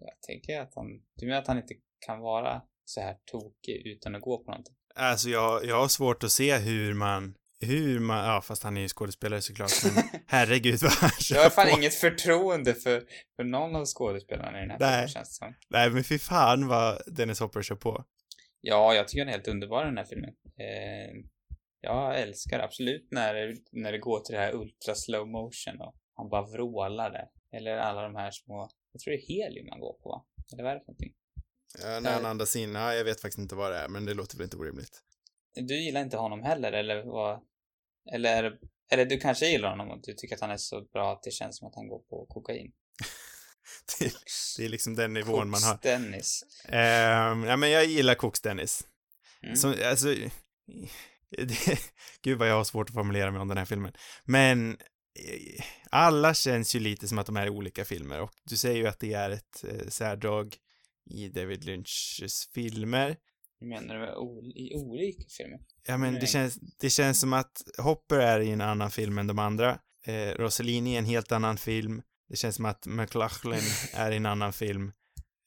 [0.00, 0.86] jag tänker att han,
[1.16, 1.74] du menar att han inte
[2.06, 4.74] kan vara så här tokig utan att gå på någonting?
[4.94, 8.80] alltså jag, jag har svårt att se hur man, hur man, ja fast han är
[8.80, 11.78] ju skådespelare såklart, men herregud vad han Jag har fan på.
[11.78, 13.02] inget förtroende för,
[13.36, 15.54] för någon av skådespelarna i den här filmen känns det som.
[15.68, 18.04] Nej men fy fan vad Dennis Hopper kör på.
[18.60, 20.30] Ja, jag tycker han är helt underbar den här filmen.
[20.58, 21.24] Eh,
[21.80, 26.28] jag älskar absolut när, när det går till det här ultra slow motion och han
[26.28, 27.26] bara vrålar där.
[27.56, 30.24] Eller alla de här små, jag tror det är helium man går på va?
[30.52, 31.12] Eller vad är det för någonting?
[31.82, 34.14] Ja, när han andas in, ja, jag vet faktiskt inte vad det är, men det
[34.14, 35.00] låter väl inte orimligt.
[35.54, 37.40] Du gillar inte honom heller eller vad?
[38.14, 38.52] Eller,
[38.92, 41.30] eller du kanske gillar honom och du tycker att han är så bra att det
[41.30, 42.72] känns som att han går på kokain.
[43.98, 44.12] Det, är-
[44.58, 45.78] det är liksom den nivån man har.
[45.82, 46.44] Dennis.
[46.68, 48.86] Ehm, ja, men jag gillar Koks Dennis.
[49.42, 49.56] Mm.
[49.56, 50.06] Som, alltså,
[51.36, 51.80] det,
[52.22, 53.92] gud vad jag har svårt att formulera mig om den här filmen.
[54.24, 58.76] Men eh, alla känns ju lite som att de är olika filmer och du säger
[58.76, 60.56] ju att det är ett eh, särdrag
[61.10, 63.16] i David Lynchs filmer.
[63.60, 65.60] Hur menar du i olika filmer?
[65.86, 69.26] Ja, men det känns, det känns som att Hopper är i en annan film än
[69.26, 69.80] de andra.
[70.06, 72.02] Eh, Rossellini är i en helt annan film.
[72.28, 73.60] Det känns som att McLachlan
[73.94, 74.92] är i en annan film.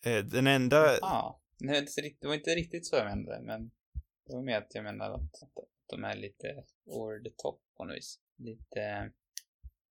[0.05, 1.87] Eh, den enda, Ja, nej,
[2.21, 3.71] det, var inte riktigt så jag menade, men
[4.27, 7.85] det var mer att jag menade att, att de är lite over the top på
[7.85, 8.19] något vis.
[8.37, 9.11] Lite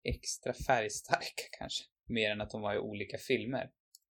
[0.04, 1.84] extra färgstarka kanske.
[2.06, 3.70] Mer än att de var i olika filmer.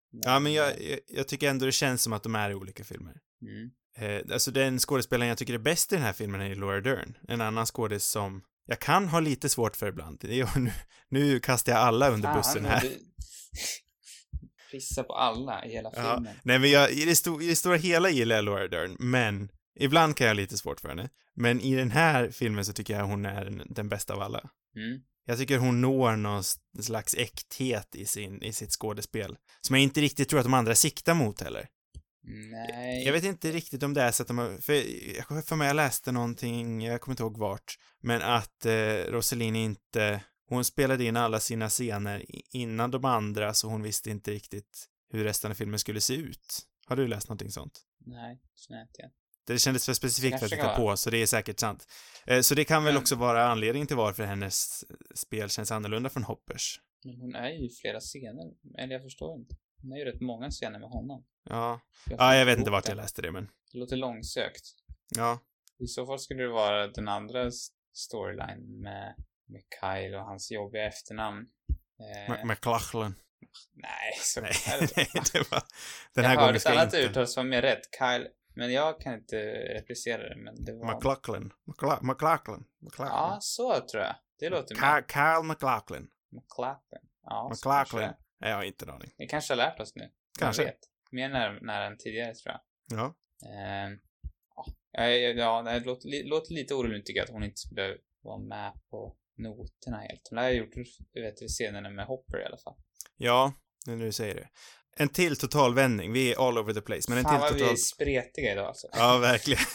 [0.10, 2.84] ja men jag, jag, jag tycker ändå det känns som att de är i olika
[2.84, 3.22] filmer.
[3.42, 3.72] Mm.
[3.98, 7.18] Eh, alltså den skådespelaren jag tycker är bäst i den här filmen är Laura Dern.
[7.28, 10.24] En annan skådis som jag kan ha lite svårt för ibland.
[10.56, 10.72] Nu,
[11.10, 12.82] nu kastar jag alla under bussen här.
[12.82, 12.90] du
[14.72, 16.14] Pissa på alla i hela Ja.
[16.16, 16.36] filmen.
[16.44, 19.52] Nej, men jag, i, det sto, i det stora hela gillar jag Laura Dern, men
[19.80, 21.10] ibland kan jag ha lite svårt för henne.
[21.36, 24.50] Men i den här filmen så tycker jag hon är den, den bästa av alla.
[24.76, 25.02] Mm.
[25.26, 26.44] Jag tycker hon når någon
[26.84, 29.38] slags äkthet i, sin, i sitt skådespel.
[29.62, 31.68] Som jag inte riktigt tror att de andra siktar mot heller.
[32.24, 33.06] Nej.
[33.06, 34.74] Jag vet inte riktigt om det är så att de har, för
[35.34, 38.72] jag för mig jag läste någonting, jag kommer inte ihåg vart, men att eh,
[39.12, 44.32] Rossellini inte, hon spelade in alla sina scener innan de andra, så hon visste inte
[44.32, 46.60] riktigt hur resten av filmen skulle se ut.
[46.86, 47.82] Har du läst någonting sånt?
[48.06, 49.12] Nej, inte igen.
[49.48, 51.88] Det kändes för specifikt för att kan på, så det är säkert sant.
[52.26, 54.84] Eh, Så det kan väl Men- också vara anledningen till varför hennes
[55.16, 56.80] spel känns annorlunda från Hoppers.
[57.04, 58.52] Men hon är ju i flera scener.
[58.78, 59.56] Eller jag förstår inte.
[59.82, 61.26] Hon är ju rätt många scener med honom.
[61.50, 61.80] Ja.
[62.08, 63.50] får Ja, jag vet inte vart jag läste det, men...
[63.72, 64.66] Det låter långsökt.
[65.16, 65.40] Ja.
[65.80, 67.52] I så fall skulle det vara den andra
[67.94, 69.16] storyline med,
[69.46, 71.48] med Kyle och hans jobbiga efternamn.
[72.00, 73.16] Eh, Mc- McLachlan.
[73.74, 74.82] nej, så Nej, är
[75.34, 75.64] det var...
[76.14, 76.98] Den jag här hörde gången ett ska jag annat inte...
[77.10, 77.82] uttal som är rätt.
[78.00, 78.28] Kyle.
[78.56, 79.36] Men jag kan inte
[79.76, 80.96] replicera det, men det var...
[80.96, 81.54] McLachlan.
[81.66, 82.64] McLa- McLachlan.
[82.80, 83.18] McLachlan.
[83.32, 84.16] Ja, så tror jag.
[84.40, 84.82] Det låter mer.
[84.82, 85.06] Ka-
[85.42, 86.08] Kyle McLachlan.
[86.32, 87.02] McLachlan.
[87.24, 87.70] Ja, så
[88.42, 88.50] Är.
[88.50, 89.12] Jag har inte en aning.
[89.18, 90.10] Vi kanske har lärt oss nu.
[90.40, 90.64] Kanske.
[90.64, 90.80] vet?
[91.12, 92.62] Mer när, när än tidigare, tror jag.
[93.00, 93.16] Ja.
[93.50, 94.00] Ehm,
[94.92, 99.16] ja, det låter, låter lite oroligt tycker jag att hon inte skulle vara med på
[99.38, 100.28] noterna helt.
[100.30, 100.76] Hon har gjort
[101.14, 102.76] vet scenerna med Hopper i alla fall.
[103.18, 103.54] Ja,
[103.86, 104.50] nu när du säger det.
[104.98, 106.14] En till totalvändning.
[106.14, 107.02] Vi är all over the place.
[107.10, 107.74] Men en Fan till vad vi total...
[107.74, 108.88] är spretiga idag alltså.
[108.92, 109.64] Ja, verkligen.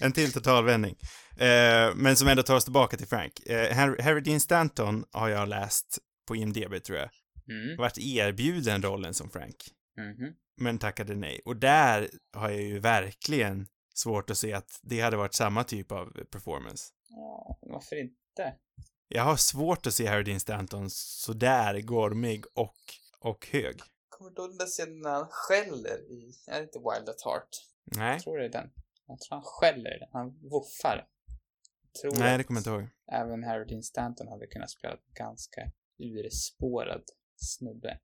[0.00, 0.96] En till totalvändning.
[1.36, 3.46] Eh, men som ändå tar oss tillbaka till Frank.
[3.46, 7.08] Eh, Harry, Harry Dean Stanton har jag läst på IMDB, tror jag.
[7.48, 7.76] Mm.
[7.76, 9.56] Varit erbjuden rollen som Frank.
[9.96, 10.34] Mhm.
[10.56, 11.40] Men tackade nej.
[11.44, 15.92] Och där har jag ju verkligen svårt att se att det hade varit samma typ
[15.92, 16.84] av performance.
[17.08, 18.54] Ja, varför inte?
[19.08, 22.76] Jag har svårt att se Harry Dean Stanton sådär gormig och,
[23.18, 23.76] och hög.
[24.08, 27.22] Kommer du ihåg den där scenen när han skäller i, är det inte Wild at
[27.24, 27.48] Heart?
[27.84, 28.70] Nej, Jag tror det är den.
[29.06, 30.08] Jag tror han skäller i den.
[30.12, 31.06] Han woffar.
[31.82, 32.88] Jag tror nej det kommer jag inte ihåg.
[33.12, 35.60] även Harry Dean Stanton hade kunnat spela ganska
[35.98, 37.02] urspårad
[37.42, 37.98] snubbe.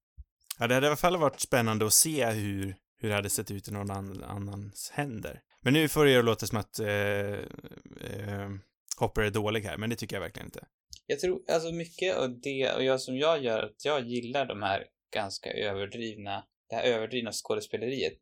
[0.59, 3.51] Ja, det hade i alla fall varit spännande att se hur, hur det hade sett
[3.51, 5.43] ut i någon annan, annans händer.
[5.61, 8.51] Men nu får det ju låta som att eh, eh,
[8.99, 10.67] Hopper är dålig här, men det tycker jag verkligen inte.
[11.07, 14.63] Jag tror, alltså mycket av det, och jag som jag gör, att jag gillar de
[14.63, 18.13] här ganska överdrivna, det här överdrivna skådespeleriet,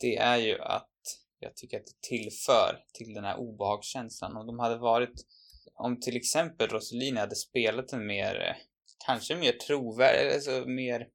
[0.00, 0.90] det är ju att
[1.38, 4.36] jag tycker att det tillför till den här obehagskänslan.
[4.36, 5.26] Om de hade varit,
[5.74, 8.56] om till exempel Rossellini hade spelat en mer,
[9.06, 11.08] kanske mer trovärdig, alltså mer,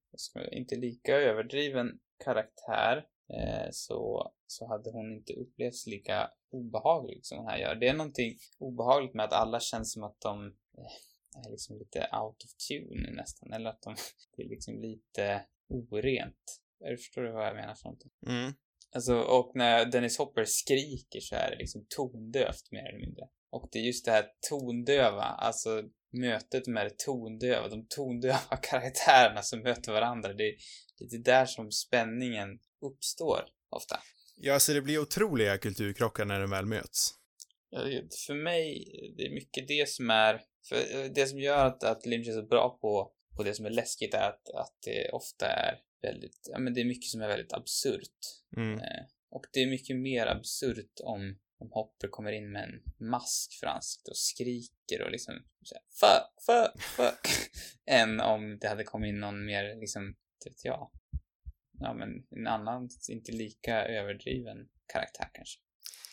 [0.51, 7.47] inte lika överdriven karaktär, eh, så, så hade hon inte upplevts lika obehaglig som hon
[7.47, 7.75] här gör.
[7.75, 10.45] Det är någonting obehagligt med att alla känns som att de
[10.77, 13.95] eh, är liksom lite out of tune nästan, eller att de,
[14.37, 16.61] är liksom lite orent.
[16.79, 18.11] Jag förstår du vad jag menar för någonting?
[18.27, 18.53] Mm.
[18.95, 23.29] Alltså, och när Dennis Hopper skriker så är det liksom tondövt mer eller mindre.
[23.49, 29.41] Och det är just det här tondöva, alltså mötet med det tondöva, de tondöva karaktärerna
[29.41, 30.33] som möter varandra.
[30.33, 30.55] Det är
[30.99, 33.99] lite där som spänningen uppstår ofta.
[34.35, 37.13] Ja, så det blir otroliga kulturkrockar när de väl möts.
[37.69, 37.81] Ja,
[38.27, 38.85] För mig,
[39.17, 42.45] det är mycket det som är, för det som gör att, att Lynch är så
[42.45, 46.59] bra på, på det som är läskigt är att, att det ofta är väldigt, ja
[46.59, 48.19] men det är mycket som är väldigt absurt.
[48.57, 48.79] Mm.
[48.79, 53.59] Eh, och det är mycket mer absurt om, om Hopper kommer in med en mask
[53.59, 55.33] för ansiktet och skriker och liksom
[55.69, 57.51] säger fuck, fuck, fuck.
[57.85, 60.91] än om det hade kommit in någon mer liksom, inte vet jag.
[61.79, 64.57] Ja men en annan, inte lika överdriven
[64.93, 65.59] karaktär kanske.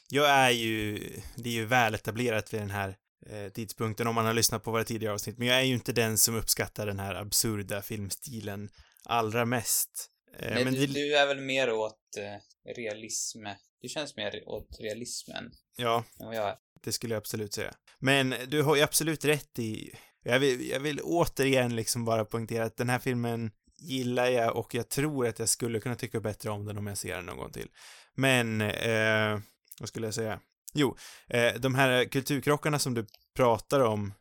[0.09, 0.99] Jag är ju,
[1.37, 4.71] det är ju väl etablerat vid den här eh, tidpunkten om man har lyssnat på
[4.71, 8.71] våra tidigare avsnitt, men jag är ju inte den som uppskattar den här absurda filmstilen
[9.05, 10.11] allra mest.
[10.39, 13.47] Eh, Nej, men du, det, du är väl mer åt eh, realism.
[13.81, 16.57] Du känns mer åt realismen ja, än vad jag är.
[16.85, 17.75] det skulle jag absolut säga.
[17.99, 22.65] Men du har ju absolut rätt i, jag vill, jag vill återigen liksom bara poängtera
[22.65, 26.51] att den här filmen gillar jag och jag tror att jag skulle kunna tycka bättre
[26.51, 27.69] om den om jag ser den någon gång till.
[28.15, 29.39] Men, eh,
[29.81, 30.41] vad skulle jag säga?
[30.75, 30.97] Jo,
[31.29, 34.13] eh, de här kulturkrockarna som du pratar om,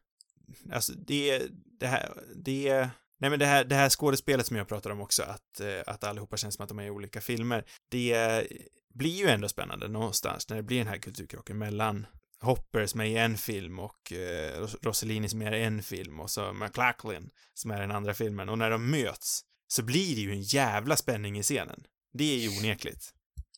[0.71, 1.43] alltså det,
[1.79, 5.23] det här, det, nej men det här, det här skådespelet som jag pratar om också,
[5.23, 8.47] att, eh, att allihopa känns som att de är i olika filmer, det
[8.97, 12.05] blir ju ändå spännande någonstans när det blir den här kulturkrocken mellan
[12.41, 16.19] Hopper som är i en film och eh, Ros- Rossellini som är i en film
[16.19, 20.15] och så McLachlan som är i den andra filmen och när de möts så blir
[20.15, 21.83] det ju en jävla spänning i scenen.
[22.13, 23.13] Det är ju onekligt.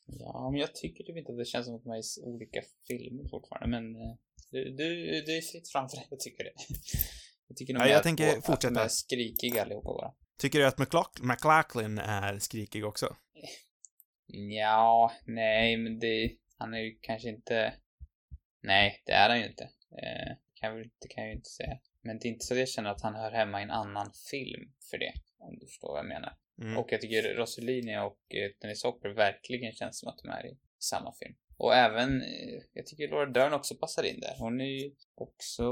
[0.05, 2.61] Ja, men jag tycker typ inte att det känns som att de är i olika
[2.87, 4.15] filmer fortfarande, men eh,
[4.51, 6.53] du, du, du är fritt framför det, jag tycker det.
[7.51, 8.73] Jag tycker nog Ja, jag att tänker Att fortsätta.
[8.73, 10.11] de är skrikiga allihopa bara.
[10.39, 10.77] Tycker du att
[11.21, 13.15] McLachlan är skrikig också?
[14.31, 17.73] Ja, nej, men det, han är ju kanske inte,
[18.61, 19.63] nej, det är han ju inte.
[20.03, 21.79] Eh, kan, väl- det kan jag ju inte säga.
[22.01, 24.11] Men det är inte så att jag känner att han hör hemma i en annan
[24.31, 26.37] film för det, om du förstår vad jag menar.
[26.61, 26.77] Mm.
[26.77, 30.57] Och jag tycker Rossellini och eh, Dennis Hopper verkligen känns som att de är i
[30.79, 31.35] samma film.
[31.57, 34.35] Och även, eh, jag tycker Laura Dern också passar in där.
[34.39, 35.69] Hon är ju också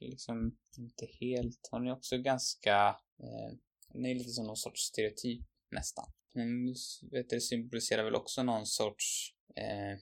[0.00, 3.56] liksom inte helt, hon är också ganska, eh,
[3.88, 6.04] hon är lite som någon sorts stereotyp nästan.
[6.34, 6.74] Hon
[7.10, 9.98] vet du, symboliserar väl också någon sorts, eh,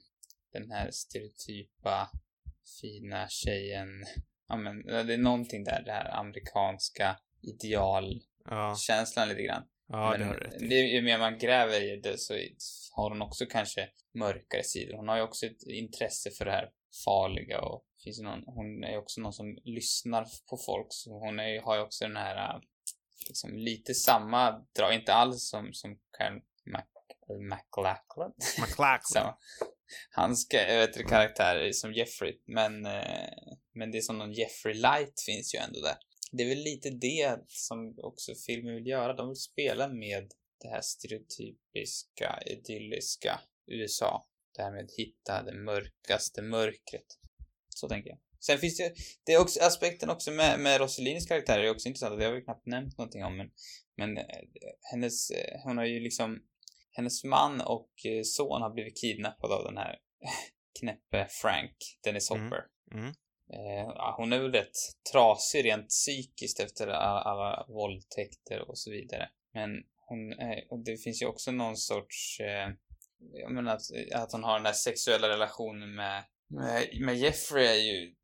[0.52, 2.10] den här stereotypa
[2.80, 3.88] fina tjejen.
[4.48, 9.32] Ja men det är någonting där, det här amerikanska idealkänslan ja.
[9.34, 9.62] lite grann.
[9.88, 10.74] Ja, men det har du rätt i.
[10.74, 12.34] Ju mer man gräver i det så
[12.92, 14.96] har hon också kanske mörkare sidor.
[14.96, 16.70] Hon har ju också ett intresse för det här
[17.04, 21.60] farliga och finns någon, hon är också någon som lyssnar på folk så hon är,
[21.60, 22.60] har ju också den här
[23.28, 26.40] liksom lite samma drag, inte alls som, som Karen
[26.72, 26.84] Mac,
[27.40, 28.32] McLachlan.
[28.60, 29.34] McLachlan.
[30.10, 35.54] hans vet, karaktär som Jeffrey, men, eh, men det är som någon Jeffrey Light finns
[35.54, 35.96] ju ändå där.
[36.32, 39.14] Det är väl lite det som också filmen vill göra.
[39.14, 44.26] De vill spela med det här stereotypiska, idylliska USA.
[44.56, 47.18] Det här med att hitta det mörkaste mörkret.
[47.68, 48.18] Så tänker jag.
[48.40, 48.92] Sen finns det,
[49.24, 52.18] det är också aspekten också med, med Rossellinis karaktär är också intressant.
[52.18, 53.50] Det har vi knappt nämnt någonting om, men,
[53.96, 54.24] men eh,
[54.92, 56.42] hennes, eh, hon har ju liksom,
[56.92, 59.98] hennes man och eh, son har blivit kidnappade av den här
[60.80, 62.42] knäppe Frank, Dennis mm.
[62.42, 62.64] Hopper.
[62.92, 63.04] Mm.
[63.04, 63.14] Mm.
[63.52, 64.76] Eh, hon är väl rätt
[65.12, 69.28] trasig rent psykiskt efter alla, alla våldtäkter och så vidare.
[69.52, 69.70] Men
[70.06, 72.70] hon, eh, det finns ju också någon sorts, eh,
[73.32, 73.82] jag menar att,
[74.14, 76.24] att hon har den där sexuella relationen med
[77.00, 78.14] med Jeffrey är ju,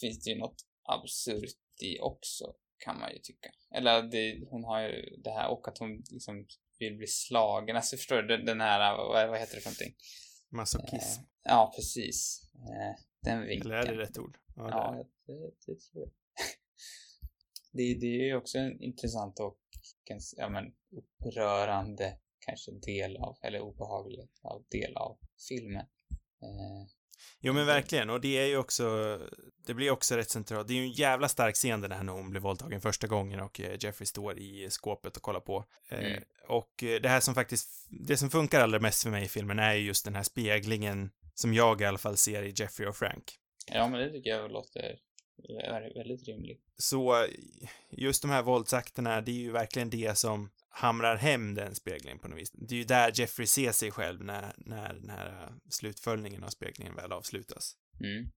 [0.00, 3.50] finns det ju något absurt i också, kan man ju tycka.
[3.70, 6.46] Eller det, hon har ju det här och att hon liksom
[6.78, 7.76] vill bli slagen.
[7.76, 9.94] Alltså förstår du, den här, vad, vad heter det för någonting?
[10.48, 11.20] Masochism.
[11.20, 12.42] Eh, ja, precis.
[12.54, 13.72] Eh, den vinkeln.
[13.72, 14.38] Eller är det rätt ord?
[14.56, 15.32] Ja, ja det,
[15.66, 16.10] det, tror jag.
[17.72, 19.60] det, det är ju också en intressant och
[20.36, 25.86] ja, men, upprörande kanske del av, eller obehaglig av del av filmen.
[26.42, 26.86] Eh,
[27.40, 29.18] Jo men verkligen, och det är ju också,
[29.66, 30.68] det blir också rätt centralt.
[30.68, 33.40] Det är ju en jävla stark scen den här när hon blir våldtagen första gången
[33.40, 35.64] och eh, Jeffrey står i skåpet och kollar på.
[35.88, 36.22] Eh, mm.
[36.48, 39.58] Och eh, det här som faktiskt, det som funkar allra mest för mig i filmen
[39.58, 42.96] är ju just den här speglingen som jag i alla fall ser i Jeffrey och
[42.96, 43.24] Frank.
[43.72, 44.96] Ja, men det tycker jag låter
[45.94, 46.62] väldigt rimligt.
[46.76, 47.26] Så
[47.90, 52.28] just de här våldsakterna, det är ju verkligen det som hamrar hem den speglingen på
[52.28, 52.50] något vis.
[52.50, 56.48] Det är ju där Jeffrey ser sig själv när, när den här äh, slutföljningen av
[56.48, 57.76] speglingen väl avslutas.
[58.00, 58.30] Mm.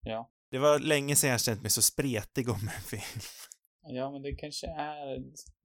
[0.00, 0.30] Ja.
[0.50, 3.20] Det var länge sedan jag känt mig så spretig om en film.
[3.86, 5.24] Ja, men det kanske är,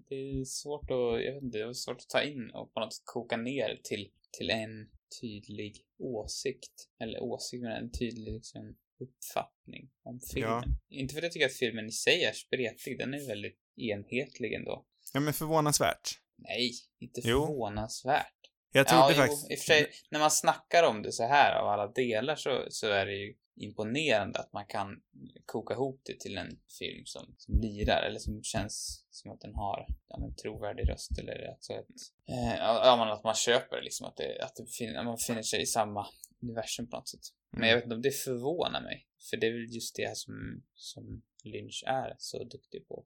[0.10, 2.80] det är svårt att, jag vet inte, det är svårt att ta in och på
[2.80, 4.90] något sätt koka ner till, till en
[5.22, 6.90] tydlig åsikt.
[7.00, 10.64] Eller åsikt, men en tydlig liksom uppfattning om filmen.
[10.90, 10.98] Ja.
[10.98, 14.54] Inte för att jag tycker att filmen i sig är spretig, den är väldigt enhetlig
[14.54, 14.86] ändå.
[15.14, 16.20] Ja, men förvånansvärt.
[16.38, 18.34] Nej, inte förvånansvärt.
[18.72, 19.46] Jag trodde ja, faktiskt...
[19.50, 22.36] Jo, i och för sig, när man snackar om det så här av alla delar
[22.36, 25.02] så, så är det ju imponerande att man kan
[25.46, 29.56] koka ihop det till en film som, som lirar eller som känns som att den
[29.56, 31.86] har ja, en trovärdig röst eller alltså ett,
[32.30, 35.66] eh, ja, att man köper liksom att, det, att, det befinner, man befinner sig i
[35.66, 36.08] samma
[36.42, 37.20] universum på något sätt.
[37.52, 37.78] Men jag mm.
[37.78, 39.06] vet inte om det förvånar mig.
[39.30, 43.04] För det är väl just det som, som Lynch är så duktig på.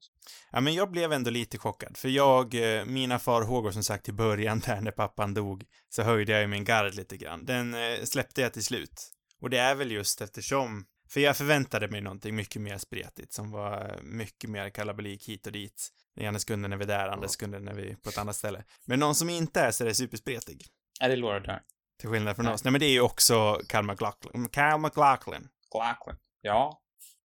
[0.52, 4.12] Ja, men jag blev ändå lite chockad, för jag, eh, mina farhågor som sagt i
[4.12, 7.46] början där när pappan dog, så höjde jag ju min gard lite grann.
[7.46, 9.12] Den eh, släppte jag till slut.
[9.44, 13.52] Och det är väl just eftersom, för jag förväntade mig någonting mycket mer spretigt, som
[13.52, 15.90] var mycket mer kalabalik hit och dit.
[16.16, 18.64] Den ena sekunden är vi där, andra sekunden är vi på ett annat ställe.
[18.86, 20.68] Men någon som inte är så är det superspretig.
[21.00, 21.60] Är det Laura Dern?
[22.00, 22.54] Till skillnad från Nej.
[22.54, 22.64] oss.
[22.64, 24.50] Nej, men det är ju också Carl McLachlan.
[24.50, 25.48] Carl McLachlan.
[25.72, 26.16] McLachlan.
[26.42, 26.82] Ja,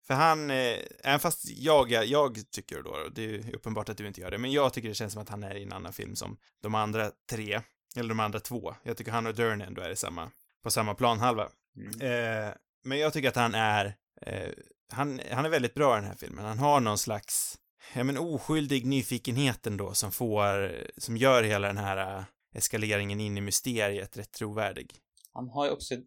[0.07, 4.20] för han, eh, även fast jag, jag tycker då, det är uppenbart att du inte
[4.20, 6.16] gör det, men jag tycker det känns som att han är i en annan film
[6.16, 7.61] som de andra tre,
[7.96, 8.74] eller de andra två.
[8.83, 10.31] Jag tycker han och Dern ändå är i samma,
[10.62, 11.48] på samma planhalva.
[11.76, 12.00] Mm.
[12.00, 14.50] Eh, men jag tycker att han är, eh,
[14.92, 16.44] han, han är väldigt bra i den här filmen.
[16.44, 17.58] Han har någon slags,
[17.94, 23.38] ja men oskyldig nyfikenhet ändå som får, som gör hela den här eh, eskaleringen in
[23.38, 24.92] i mysteriet rätt trovärdig.
[25.32, 26.04] Han har ju också en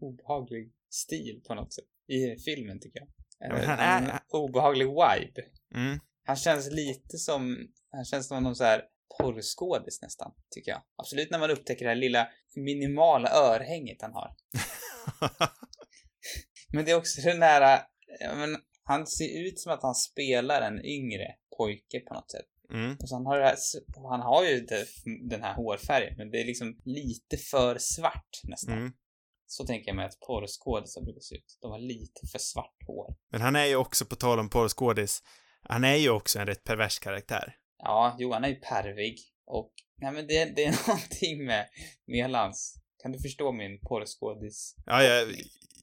[0.00, 3.08] obehaglig stil på något sätt i filmen tycker jag.
[3.38, 4.12] Ja, han är...
[4.12, 5.42] En obehaglig vibe.
[5.74, 6.00] Mm.
[6.24, 8.82] Han känns lite som, han känns som någon så här
[9.18, 10.82] porrskådis nästan, tycker jag.
[10.96, 14.30] Absolut när man upptäcker det här lilla minimala örhänget han har.
[16.72, 17.80] men det är också den där,
[18.20, 22.46] men han ser ut som att han spelar en yngre pojke på något sätt.
[22.72, 22.96] Mm.
[23.02, 23.56] Och så han har, det här,
[24.10, 24.86] han har ju det,
[25.30, 28.78] den här hårfärgen, men det är liksom lite för svart nästan.
[28.78, 28.92] Mm.
[29.46, 31.58] Så tänker jag mig att porrskådisar brukar se ut.
[31.60, 33.16] De har lite för svart hår.
[33.30, 35.22] Men han är ju också, på tal om porrskådis,
[35.62, 37.56] han är ju också en rätt pervers karaktär.
[37.78, 39.18] Ja, jo, han är ju pervig.
[39.46, 41.66] Och, nej men det, det är någonting med,
[42.06, 44.74] med hans, kan du förstå min porrskådis?
[44.86, 45.34] Ja, jag,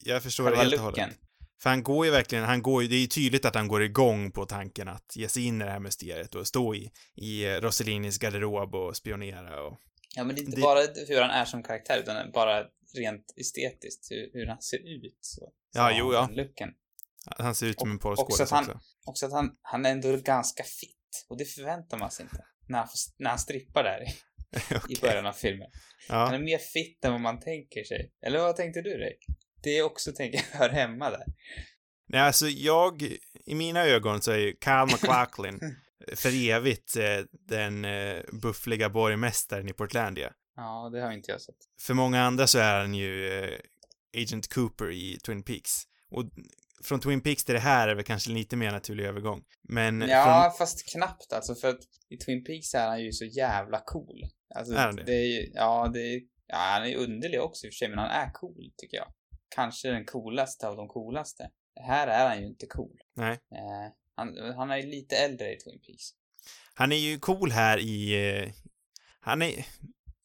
[0.04, 1.10] jag förstår det helt och hållet.
[1.64, 3.84] För han går ju verkligen, han går ju, det är ju tydligt att han går
[3.84, 7.46] igång på tanken att ge sig in i det här mysteriet och stå i, i
[7.48, 9.78] Rossellinis garderob och spionera och...
[10.16, 12.64] Ja, men det är inte Det- bara hur han är som karaktär, utan bara
[12.98, 15.18] rent estetiskt, hur, hur han ser ut.
[15.22, 16.30] Så, Ja, så jo, ja.
[16.32, 16.70] Looken.
[17.38, 18.80] Han ser ut som en också porrskådis att han- också.
[19.06, 21.26] Också att han, han är ändå ganska fit.
[21.30, 22.44] Och det förväntar man sig inte.
[22.68, 22.88] När han,
[23.18, 24.14] när han strippar där i,
[24.98, 25.68] i början av filmen.
[26.10, 26.34] Han Ja.
[26.36, 28.12] är mer fit än vad man tänker sig.
[28.26, 29.18] Eller vad tänkte du dig?
[29.64, 31.24] Det är också, tänker jag, hör hemma där.
[32.08, 33.02] Nej, alltså jag,
[33.46, 35.60] i mina ögon så är ju Kyle MacLachlan
[36.16, 40.34] för evigt eh, den eh, buffliga borgmästaren i Portlandia.
[40.56, 41.56] Ja, det har inte jag sett.
[41.82, 43.60] För många andra så är han ju eh,
[44.18, 45.84] Agent Cooper i Twin Peaks.
[46.12, 46.24] Och
[46.86, 49.44] från Twin Peaks till det här är väl kanske lite mer naturlig övergång.
[49.64, 51.80] Men Ja, fast knappt alltså, för att
[52.10, 54.22] i Twin Peaks är han ju så jävla cool.
[54.56, 55.04] Alltså, Är han det?
[55.04, 57.90] det är ju, ja, det är, ja, han är underlig också i och för sig,
[57.90, 59.08] men han är cool, tycker jag.
[59.50, 61.50] Kanske den coolaste av de coolaste.
[61.88, 62.98] Här är han ju inte cool.
[63.14, 63.32] Nej.
[63.32, 66.04] Eh, han, han är ju lite äldre i Twin Peaks.
[66.74, 68.30] han är ju cool här i...
[68.30, 68.52] Eh,
[69.20, 69.66] han är...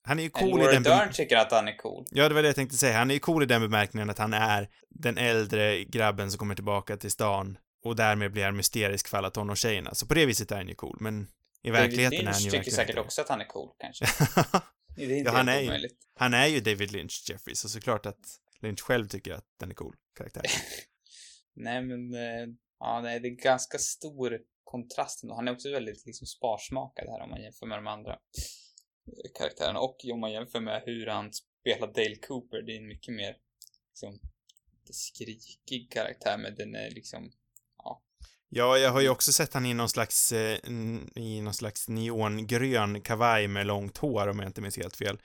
[0.03, 0.83] Han är ju Cool cool i Laura den...
[0.83, 2.07] Dern tycker att han är cool.
[2.11, 2.99] Ja, det var det jag tänkte säga.
[2.99, 6.55] Han är ju cool i den bemärkningen att han är den äldre grabben som kommer
[6.55, 9.95] tillbaka till stan och därmed blir han mysterisk för alla tonårstjejerna.
[9.95, 11.29] Så på det viset är han ju cool, men
[11.63, 14.05] i verkligheten David är han ju tycker säkert också att han är cool, kanske.
[14.05, 14.63] det.
[14.97, 15.89] Det är inte Ja, han är ju-.
[16.15, 19.75] Han är ju David Lynch, Jeffrey, så såklart att Lynch själv tycker att den är
[19.75, 20.43] cool, karaktär.
[21.55, 25.35] Nej, men eh, ja, nej, det är ganska stor kontrast ändå.
[25.35, 28.19] Han är också väldigt liksom sparsmakad här om man jämför med de andra
[29.39, 29.81] karaktärerna.
[29.81, 33.37] Och om man jämför med hur han spelar Dale Cooper, det är en mycket mer
[33.91, 34.21] liksom
[34.91, 37.33] skrikig karaktär, men den är liksom
[38.53, 40.59] Ja, jag har ju också sett han i någon slags, eh,
[41.15, 45.19] i någon slags neongrön kavaj med långt hår, om jag inte minns helt fel,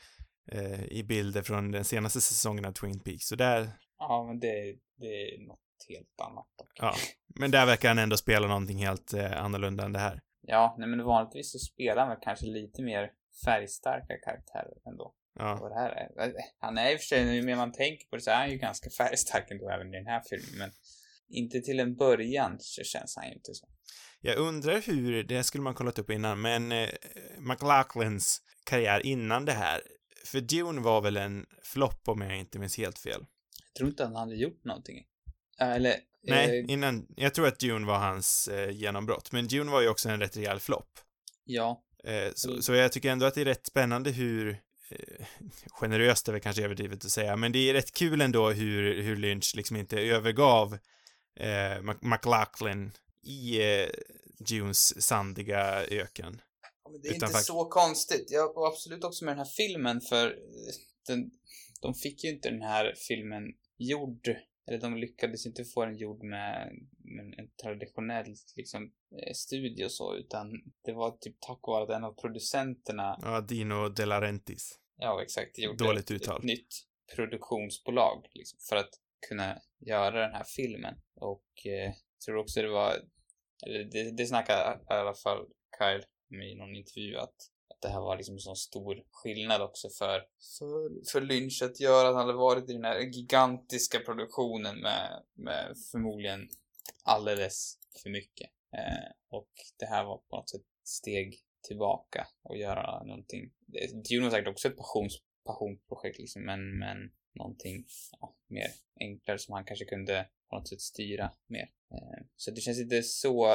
[0.52, 3.28] eh, i bilder från den senaste säsongen av Twin Peaks.
[3.28, 3.70] Så där,
[4.00, 5.06] Ja, men det, det
[5.36, 5.60] är något
[5.90, 6.46] helt annat.
[6.58, 6.72] dock.
[6.76, 6.94] ja.
[7.28, 10.22] Men där verkar han ändå spela någonting helt eh, annorlunda än det här.
[10.42, 13.12] Ja, nej, men vanligtvis så spelar han väl kanske lite mer
[13.46, 15.16] färgstarka karaktärer ändå.
[15.40, 15.60] Ja.
[15.60, 18.16] Och det här är, han är i och för sig, ju mer man tänker på
[18.16, 20.72] det så är han ju ganska färgstark ändå även i den här filmen, men
[21.30, 23.68] inte till en början så känns han ju inte så.
[24.22, 26.90] Jag undrar hur, det skulle man kollat upp innan, men eh,
[27.40, 29.82] McLachlans karriär innan det här,
[30.26, 33.26] för Dune var väl en flopp om jag inte minns helt fel.
[33.66, 35.06] Jag tror inte han hade gjort någonting.
[35.60, 39.82] Eller, Nej, eh, innan, jag tror att Dune var hans eh, genombrott, men Dune var
[39.82, 40.90] ju också en rätt rejäl flopp.
[41.46, 41.85] ja.
[42.06, 42.62] Eh, så, Mm.
[42.62, 45.26] så jag tycker ändå att det är rätt spännande hur, eh,
[45.72, 49.16] generöst är väl kanske överdrivet att säga, men det är rätt kul ändå hur, hur
[49.16, 50.78] Lynch liksom inte övergav
[51.40, 52.92] eh, McLachlan
[53.24, 53.90] i eh,
[54.40, 56.42] Dunes sandiga öken.
[56.84, 58.28] Ja, det är Utan inte så konstigt.
[58.30, 60.36] Ja, och absolut också med den här filmen, för
[61.08, 61.32] den,
[61.82, 63.44] de fick ju inte den här filmen
[63.78, 64.30] gjord,
[64.68, 69.92] eller de lyckades inte få den gjord med, med en traditionell liksom, eh, studio och
[69.92, 70.52] så, utan
[70.84, 74.80] det var typ tack vare att en av producenterna, Ja, Dino De Laurentiis.
[74.98, 76.38] ja exakt, gjorde Dåligt ett, uttal.
[76.38, 76.68] ett nytt
[77.16, 78.90] produktionsbolag liksom, för att
[79.30, 80.96] kunna göra den här filmen.
[81.16, 81.94] Och eh,
[82.26, 82.94] tror också det var,
[83.66, 85.46] eller det, det snackade i alla fall
[85.80, 87.36] Kyle med i någon intervju att,
[87.70, 90.20] att det här var liksom en sån stor skillnad också för,
[90.60, 95.24] för, för Lynch att göra att han hade varit i den här gigantiska produktionen med,
[95.34, 96.50] med förmodligen
[97.04, 98.50] alldeles för mycket.
[98.78, 99.50] Eh, och
[99.80, 101.36] det här var på något sätt steg
[101.68, 103.52] tillbaka och göra någonting.
[103.66, 106.98] Det- Dune var säkert också ett passions, passionsprojekt liksom, men, men
[107.34, 107.86] någonting
[108.22, 108.68] ja, mer
[109.00, 111.70] enklare som han kanske kunde på något sätt styra mer.
[111.96, 113.52] Eh, så det känns inte så,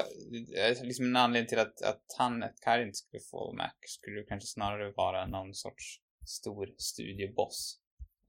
[0.57, 4.23] eh, liksom en anledning till att, att han, att Kyle inte skulle få Mac skulle
[4.23, 7.79] kanske snarare vara någon sorts stor studioboss.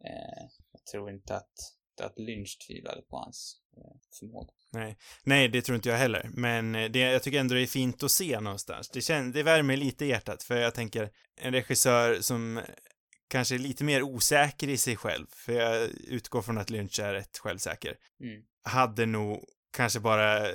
[0.05, 1.53] Eh, jag tror inte att,
[2.01, 4.53] att Lynch tvivlade på hans eh, förmåga.
[5.24, 8.03] Nej, det tror inte jag heller, men eh, det, jag tycker ändå det är fint
[8.03, 8.89] att se någonstans.
[8.89, 12.62] Det, känns, det värmer lite i hjärtat, för jag tänker en regissör som
[13.28, 17.14] kanske är lite mer osäker i sig själv, för jag utgår från att Lynch är
[17.14, 18.43] rätt självsäker, Mm.
[18.64, 20.48] hade nog kanske bara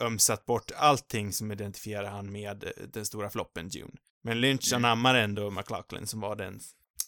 [0.00, 3.92] ömsat bort allting som identifierar han med eh, den stora floppen Dune.
[4.22, 4.84] Men Lynch Mm.
[4.84, 6.60] anammar ändå McLachlan som var den,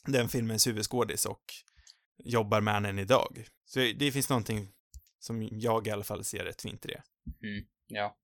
[0.07, 1.43] den filmens huvudskådis och
[2.25, 3.47] jobbar med han än idag.
[3.65, 4.69] Så det finns någonting
[5.19, 7.03] som jag i alla fall ser rätt fint i det.
[7.49, 7.65] Mm.
[7.87, 8.17] Ja.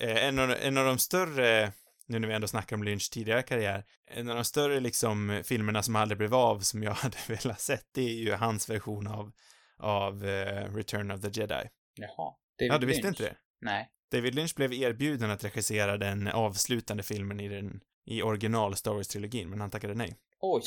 [0.00, 1.72] Eh, en, av, en av de större,
[2.06, 5.82] nu när vi ändå snackar om Lynch tidigare karriär, en av de större liksom filmerna
[5.82, 9.32] som aldrig blev av som jag hade velat sett, det är ju hans version av,
[9.78, 11.68] av eh, Return of the Jedi.
[11.94, 12.34] Jaha.
[12.60, 13.20] David Ja, du visste Lynch.
[13.20, 13.36] inte det?
[13.60, 13.90] Nej.
[14.10, 19.48] David Lynch blev erbjuden att regissera den avslutande filmen i den, i original Star Wars-trilogin,
[19.48, 20.16] men han tackade nej.
[20.40, 20.62] Oj.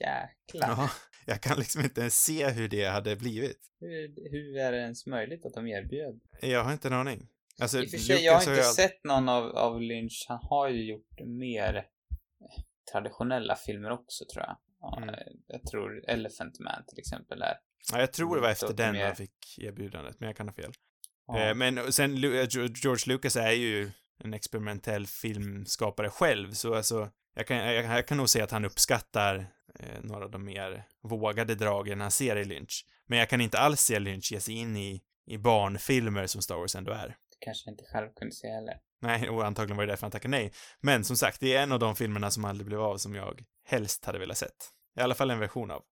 [0.00, 0.68] jäklar.
[0.68, 0.90] Ja,
[1.26, 3.58] jag kan liksom inte ens se hur det hade blivit.
[3.80, 6.20] Hur, hur är det ens möjligt att de erbjöd?
[6.42, 7.28] Jag har inte en aning.
[7.60, 10.26] Alltså, I och för sig, jag har inte all- sett någon av, av Lynch.
[10.28, 14.56] Han har ju gjort mer eh, traditionella filmer också, tror jag.
[14.80, 15.14] Ja, Mm.
[15.46, 17.54] Jag tror Elephant Man till exempel är...
[17.92, 20.54] Ja, jag tror det var efter den mer- han fick erbjudandet, men jag kan ha
[20.54, 20.72] fel.
[21.26, 23.90] Ja, Eh, Men sen, eh, George Lucas är ju
[24.24, 28.64] en experimentell filmskapare själv, så alltså, jag kan, jag, jag kan nog säga att han
[28.64, 29.36] uppskattar
[29.80, 32.86] eh, några av de mer vågade dragen han ser i Lynch.
[33.06, 36.56] Men jag kan inte alls se Lynch ge sig in i, i barnfilmer som Star
[36.56, 37.06] Wars ändå är.
[37.08, 38.74] det kanske inte själv kunde se heller.
[39.00, 40.52] Nej, och antagligen var det därför han tackade nej.
[40.80, 43.44] Men som sagt, det är en av de filmerna som aldrig blev av som jag
[43.66, 44.70] helst hade velat sett.
[44.98, 45.82] I alla fall en version av.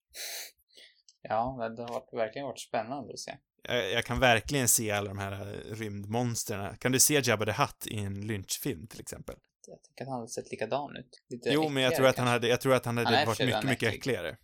[1.22, 3.36] Ja, det har verkligen varit spännande att se.
[3.62, 6.76] Jag, jag kan verkligen se alla de här eh, rymdmonstren.
[6.76, 9.36] Kan du se Jabba the Hutt i en Lynch-film till exempel?
[9.66, 11.22] Jag tycker att han hade sett likadan ut.
[11.28, 13.40] Lite Jo, men jag tror att han hade, jag tror att han hade Han varit
[13.40, 13.98] mycket, mycket äcklig.
[13.98, 14.36] äckligare.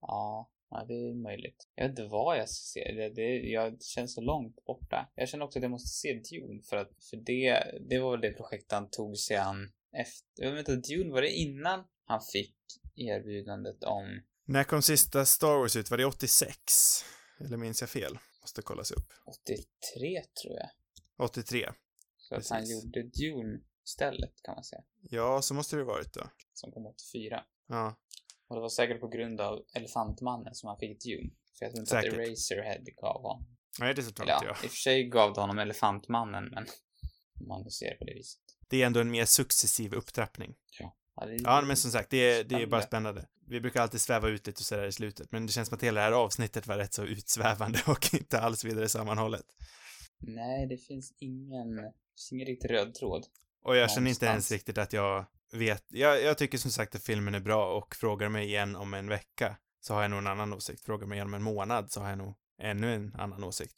[0.00, 1.68] Ja, ja, det är möjligt.
[1.74, 2.92] Jag vet inte vad jag ska se.
[2.92, 5.08] Det, det, jag känns så långt borta.
[5.14, 8.20] Jag känner också att jag måste se Dune för att, för det, det var väl
[8.20, 10.44] det projekt han tog sig an efter.
[10.44, 12.56] Jag vet inte, Dune, var det innan han fick
[12.96, 15.90] erbjudandet om När kom sista Star Wars ut?
[15.90, 16.54] Var det 86?
[17.40, 18.18] Eller minns jag fel?
[18.42, 19.12] Måste kollas upp.
[19.26, 20.68] 83 tror jag.
[21.16, 21.70] 83.
[22.16, 24.82] Så att han gjorde Dune istället kan man säga.
[25.00, 26.22] Ja, så måste det varit då.
[26.52, 27.44] Som kom 84.
[27.66, 27.96] Ja,
[28.48, 31.30] Och det var säkert på grund av Elefantmannen som han fick Dune.
[31.58, 32.12] För jag tror inte Säkert.
[32.12, 33.56] att Eraserhead gav honom.
[33.80, 34.64] nej det tror inte ja, jag.
[34.64, 36.66] i och för sig gav det honom Elefantmannen, men
[37.40, 38.40] om man nu ser det på det viset.
[38.68, 40.54] Det är ändå en mer successiv upptrappning.
[40.78, 40.96] Ja,
[41.44, 43.20] Ja, men som sagt, det är, det är bara Spännande.
[43.20, 43.26] spännande.
[43.46, 45.82] Vi brukar alltid sväva ut lite och sådär i slutet, men det känns som att
[45.82, 49.44] hela det här avsnittet var rätt så utsvävande och inte alls vidare sammanhållet.
[50.18, 53.26] Nej, det finns ingen, det finns ingen riktig röd tråd.
[53.64, 55.84] Och jag känner inte ens riktigt att jag vet.
[55.88, 59.08] Jag, jag tycker som sagt att filmen är bra och frågar mig igen om en
[59.08, 60.84] vecka så har jag nog en annan åsikt.
[60.84, 63.76] Frågar mig igen om en månad så har jag nog ännu en annan åsikt.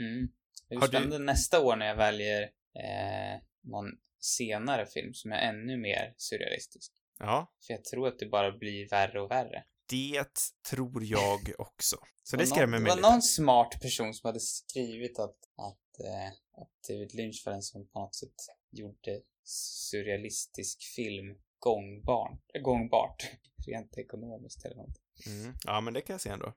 [0.00, 0.28] Mm.
[0.68, 2.42] Det är Har du- spännande nästa år när jag väljer
[2.74, 3.86] eh, någon
[4.20, 6.92] senare film som är ännu mer surrealistisk.
[7.18, 9.64] Ja, För jag tror att det bara blir värre och värre.
[9.90, 10.28] det
[10.70, 11.96] tror jag också.
[12.22, 13.02] Så det skrämmer mig Det lite.
[13.02, 16.28] var någon smart person som hade skrivit att, att, eh,
[16.62, 18.34] att David Lynch var den som på något sätt
[18.70, 23.30] gjorde surrealistisk film gångbar, äh, gångbart.
[23.66, 24.96] Rent ekonomiskt eller något.
[25.26, 25.54] Mm.
[25.64, 26.54] Ja, men det kan jag se ändå.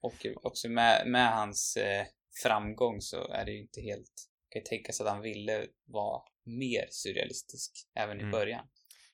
[0.00, 2.06] Och också med, med hans eh,
[2.42, 4.28] framgång så är det ju inte helt...
[4.48, 8.30] kan ju tänka sig att han ville vara mer surrealistisk även i Mm.
[8.30, 8.66] början.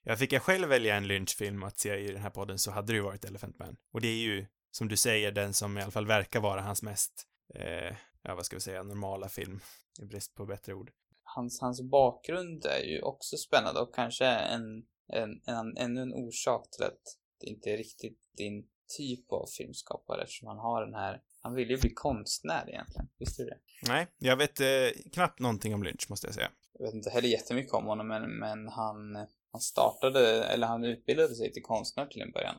[0.02, 2.92] Jag fick jag själv välja en Lynch-film att se i den här podden så hade
[2.92, 3.76] det ju varit Elephant Man.
[3.92, 6.82] Och det är ju, som du säger, den som i alla fall verkar vara hans
[6.82, 9.60] mest, eh, ja vad ska vi säga, normala film.
[10.02, 10.90] I brist på bättre ord.
[11.22, 16.70] Hans, hans bakgrund är ju också spännande och kanske en, en, en, ännu en orsak
[16.70, 17.00] till att
[17.40, 21.22] det inte är riktigt din typ av filmskapare eftersom han har den här...
[21.40, 23.08] Han vill ju bli konstnär egentligen.
[23.18, 23.58] Visste du det?
[23.86, 26.50] Nej, jag vet eh, knappt någonting om Lynch, måste jag säga.
[26.72, 29.16] Jag vet inte heller jättemycket om honom men, men han,
[29.52, 32.56] han startade, eller han utbildade sig till konstnär till en början.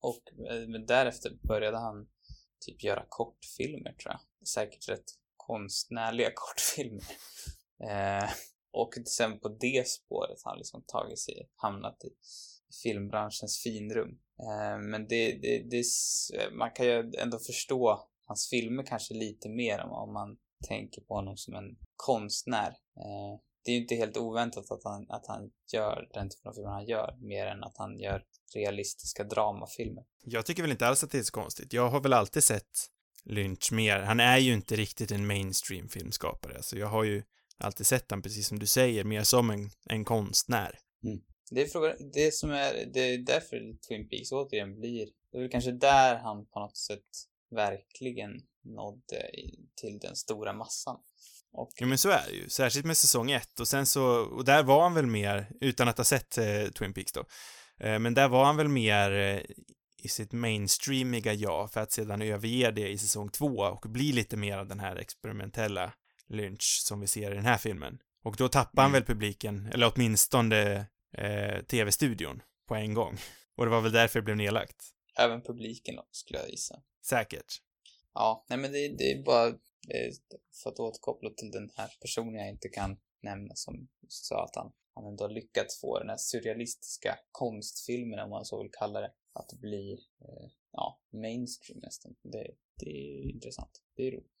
[0.00, 2.08] Och eh, men därefter började han
[2.66, 4.48] typ göra kortfilmer tror jag.
[4.48, 5.04] Säkert rätt
[5.36, 7.04] konstnärliga kortfilmer.
[7.84, 8.30] Eh,
[8.72, 12.10] och sen på det spåret har han liksom tagit sig, hamnat i
[12.82, 14.18] filmbranschens finrum.
[14.40, 15.84] Eh, men det, det, det,
[16.52, 20.36] man kan ju ändå förstå hans filmer kanske lite mer om, om man
[20.68, 22.76] tänker på honom som en konstnär.
[22.96, 26.54] Eh, det är ju inte helt oväntat att han, att han gör den typen av
[26.54, 28.24] filmer han gör, mer än att han gör
[28.54, 30.04] realistiska dramafilmer.
[30.24, 31.72] Jag tycker väl inte alls att det är så konstigt.
[31.72, 32.90] Jag har väl alltid sett
[33.24, 34.00] Lynch mer.
[34.00, 36.56] Han är ju inte riktigt en mainstream filmskapare.
[36.56, 37.22] Alltså jag har ju
[37.58, 40.78] alltid sett han precis som du säger, mer som en, en konstnär.
[41.50, 45.42] Det är frågan, det som är, det är därför Twin Peaks återigen blir, det är
[45.42, 48.30] väl kanske där han på något sätt verkligen
[48.62, 49.30] nådde
[49.74, 51.00] till den stora massan.
[51.56, 54.44] Och Jo men så är det ju, särskilt med säsong ett och sen så, och
[54.44, 57.24] där var han väl mer, utan att ha sett eh, Twin Peaks då,
[57.80, 59.40] eh, men där var han väl mer eh,
[60.02, 64.36] i sitt mainstreamiga jag, för att sedan överge det i säsong två och bli lite
[64.36, 65.92] mer av den här experimentella
[66.28, 67.98] Lynch som vi ser i den här filmen.
[68.24, 69.00] Och då tappar han Mm.
[69.00, 70.86] väl publiken, eller åtminstone
[71.18, 73.18] eh, tv-studion på en gång.
[73.56, 74.76] Och det var väl därför det blev nedlagt.
[75.18, 76.74] även publiken då, skulle jag gissa.
[77.04, 77.60] Säkert.
[78.14, 79.52] Ja, nej men det, det är bara,
[80.62, 84.72] för att återkoppla till den här personen jag inte kan nämna som sa att han,
[84.94, 89.12] han ändå har lyckats få den här surrealistiska konstfilmen, om man så vill kalla det,
[89.32, 92.14] att bli, eh, ja, mainstream nästan.
[92.22, 93.82] Det, det är intressant.
[93.96, 94.32] Det är roligt.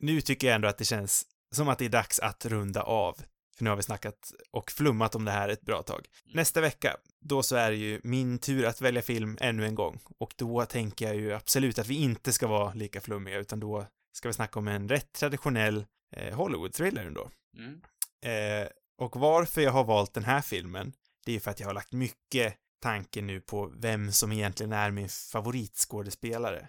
[0.00, 3.16] Nu tycker jag ändå att det känns som att det är dags att runda av
[3.56, 6.06] För nu har vi snackat och flummat om det här ett bra tag.
[6.34, 10.00] Nästa vecka, då så är det ju min tur att välja film ännu en gång.
[10.18, 13.86] Och då tänker jag ju absolut att vi inte ska vara lika flummiga, utan då
[14.18, 17.30] ska vi snacka om en rätt traditionell eh, Hollywood-thriller ändå.
[17.56, 17.80] Mm.
[18.22, 20.92] Eh, och varför jag har valt den här filmen,
[21.26, 24.90] det är för att jag har lagt mycket tanke nu på vem som egentligen är
[24.90, 26.68] min favoritskådespelare.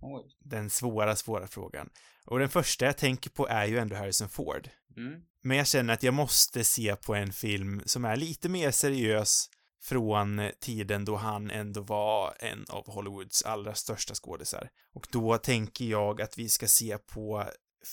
[0.00, 0.36] Oj.
[0.40, 1.90] Den svåra, svåra frågan.
[2.24, 4.68] Och den första jag tänker på är ju ändå Harrison Ford.
[4.96, 5.20] Mm.
[5.42, 9.50] Men jag känner att jag måste se på en film som är lite mer seriös
[9.84, 14.70] från tiden då han ändå var en av Hollywoods allra största skådisar.
[14.92, 17.44] Och då tänker jag att vi ska se på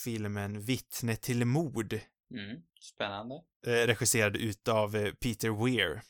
[0.04, 2.00] filmen Vittne till mord,
[2.34, 2.62] Mm.
[2.82, 3.36] Spännande.
[3.68, 6.02] eh, regisserad utav eh, Peter Weir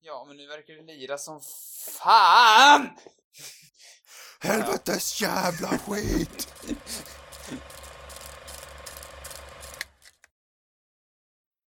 [0.01, 1.41] Ja, men nu verkar det lira som
[1.99, 2.89] fan!
[4.41, 6.55] Helvetes jävla skit!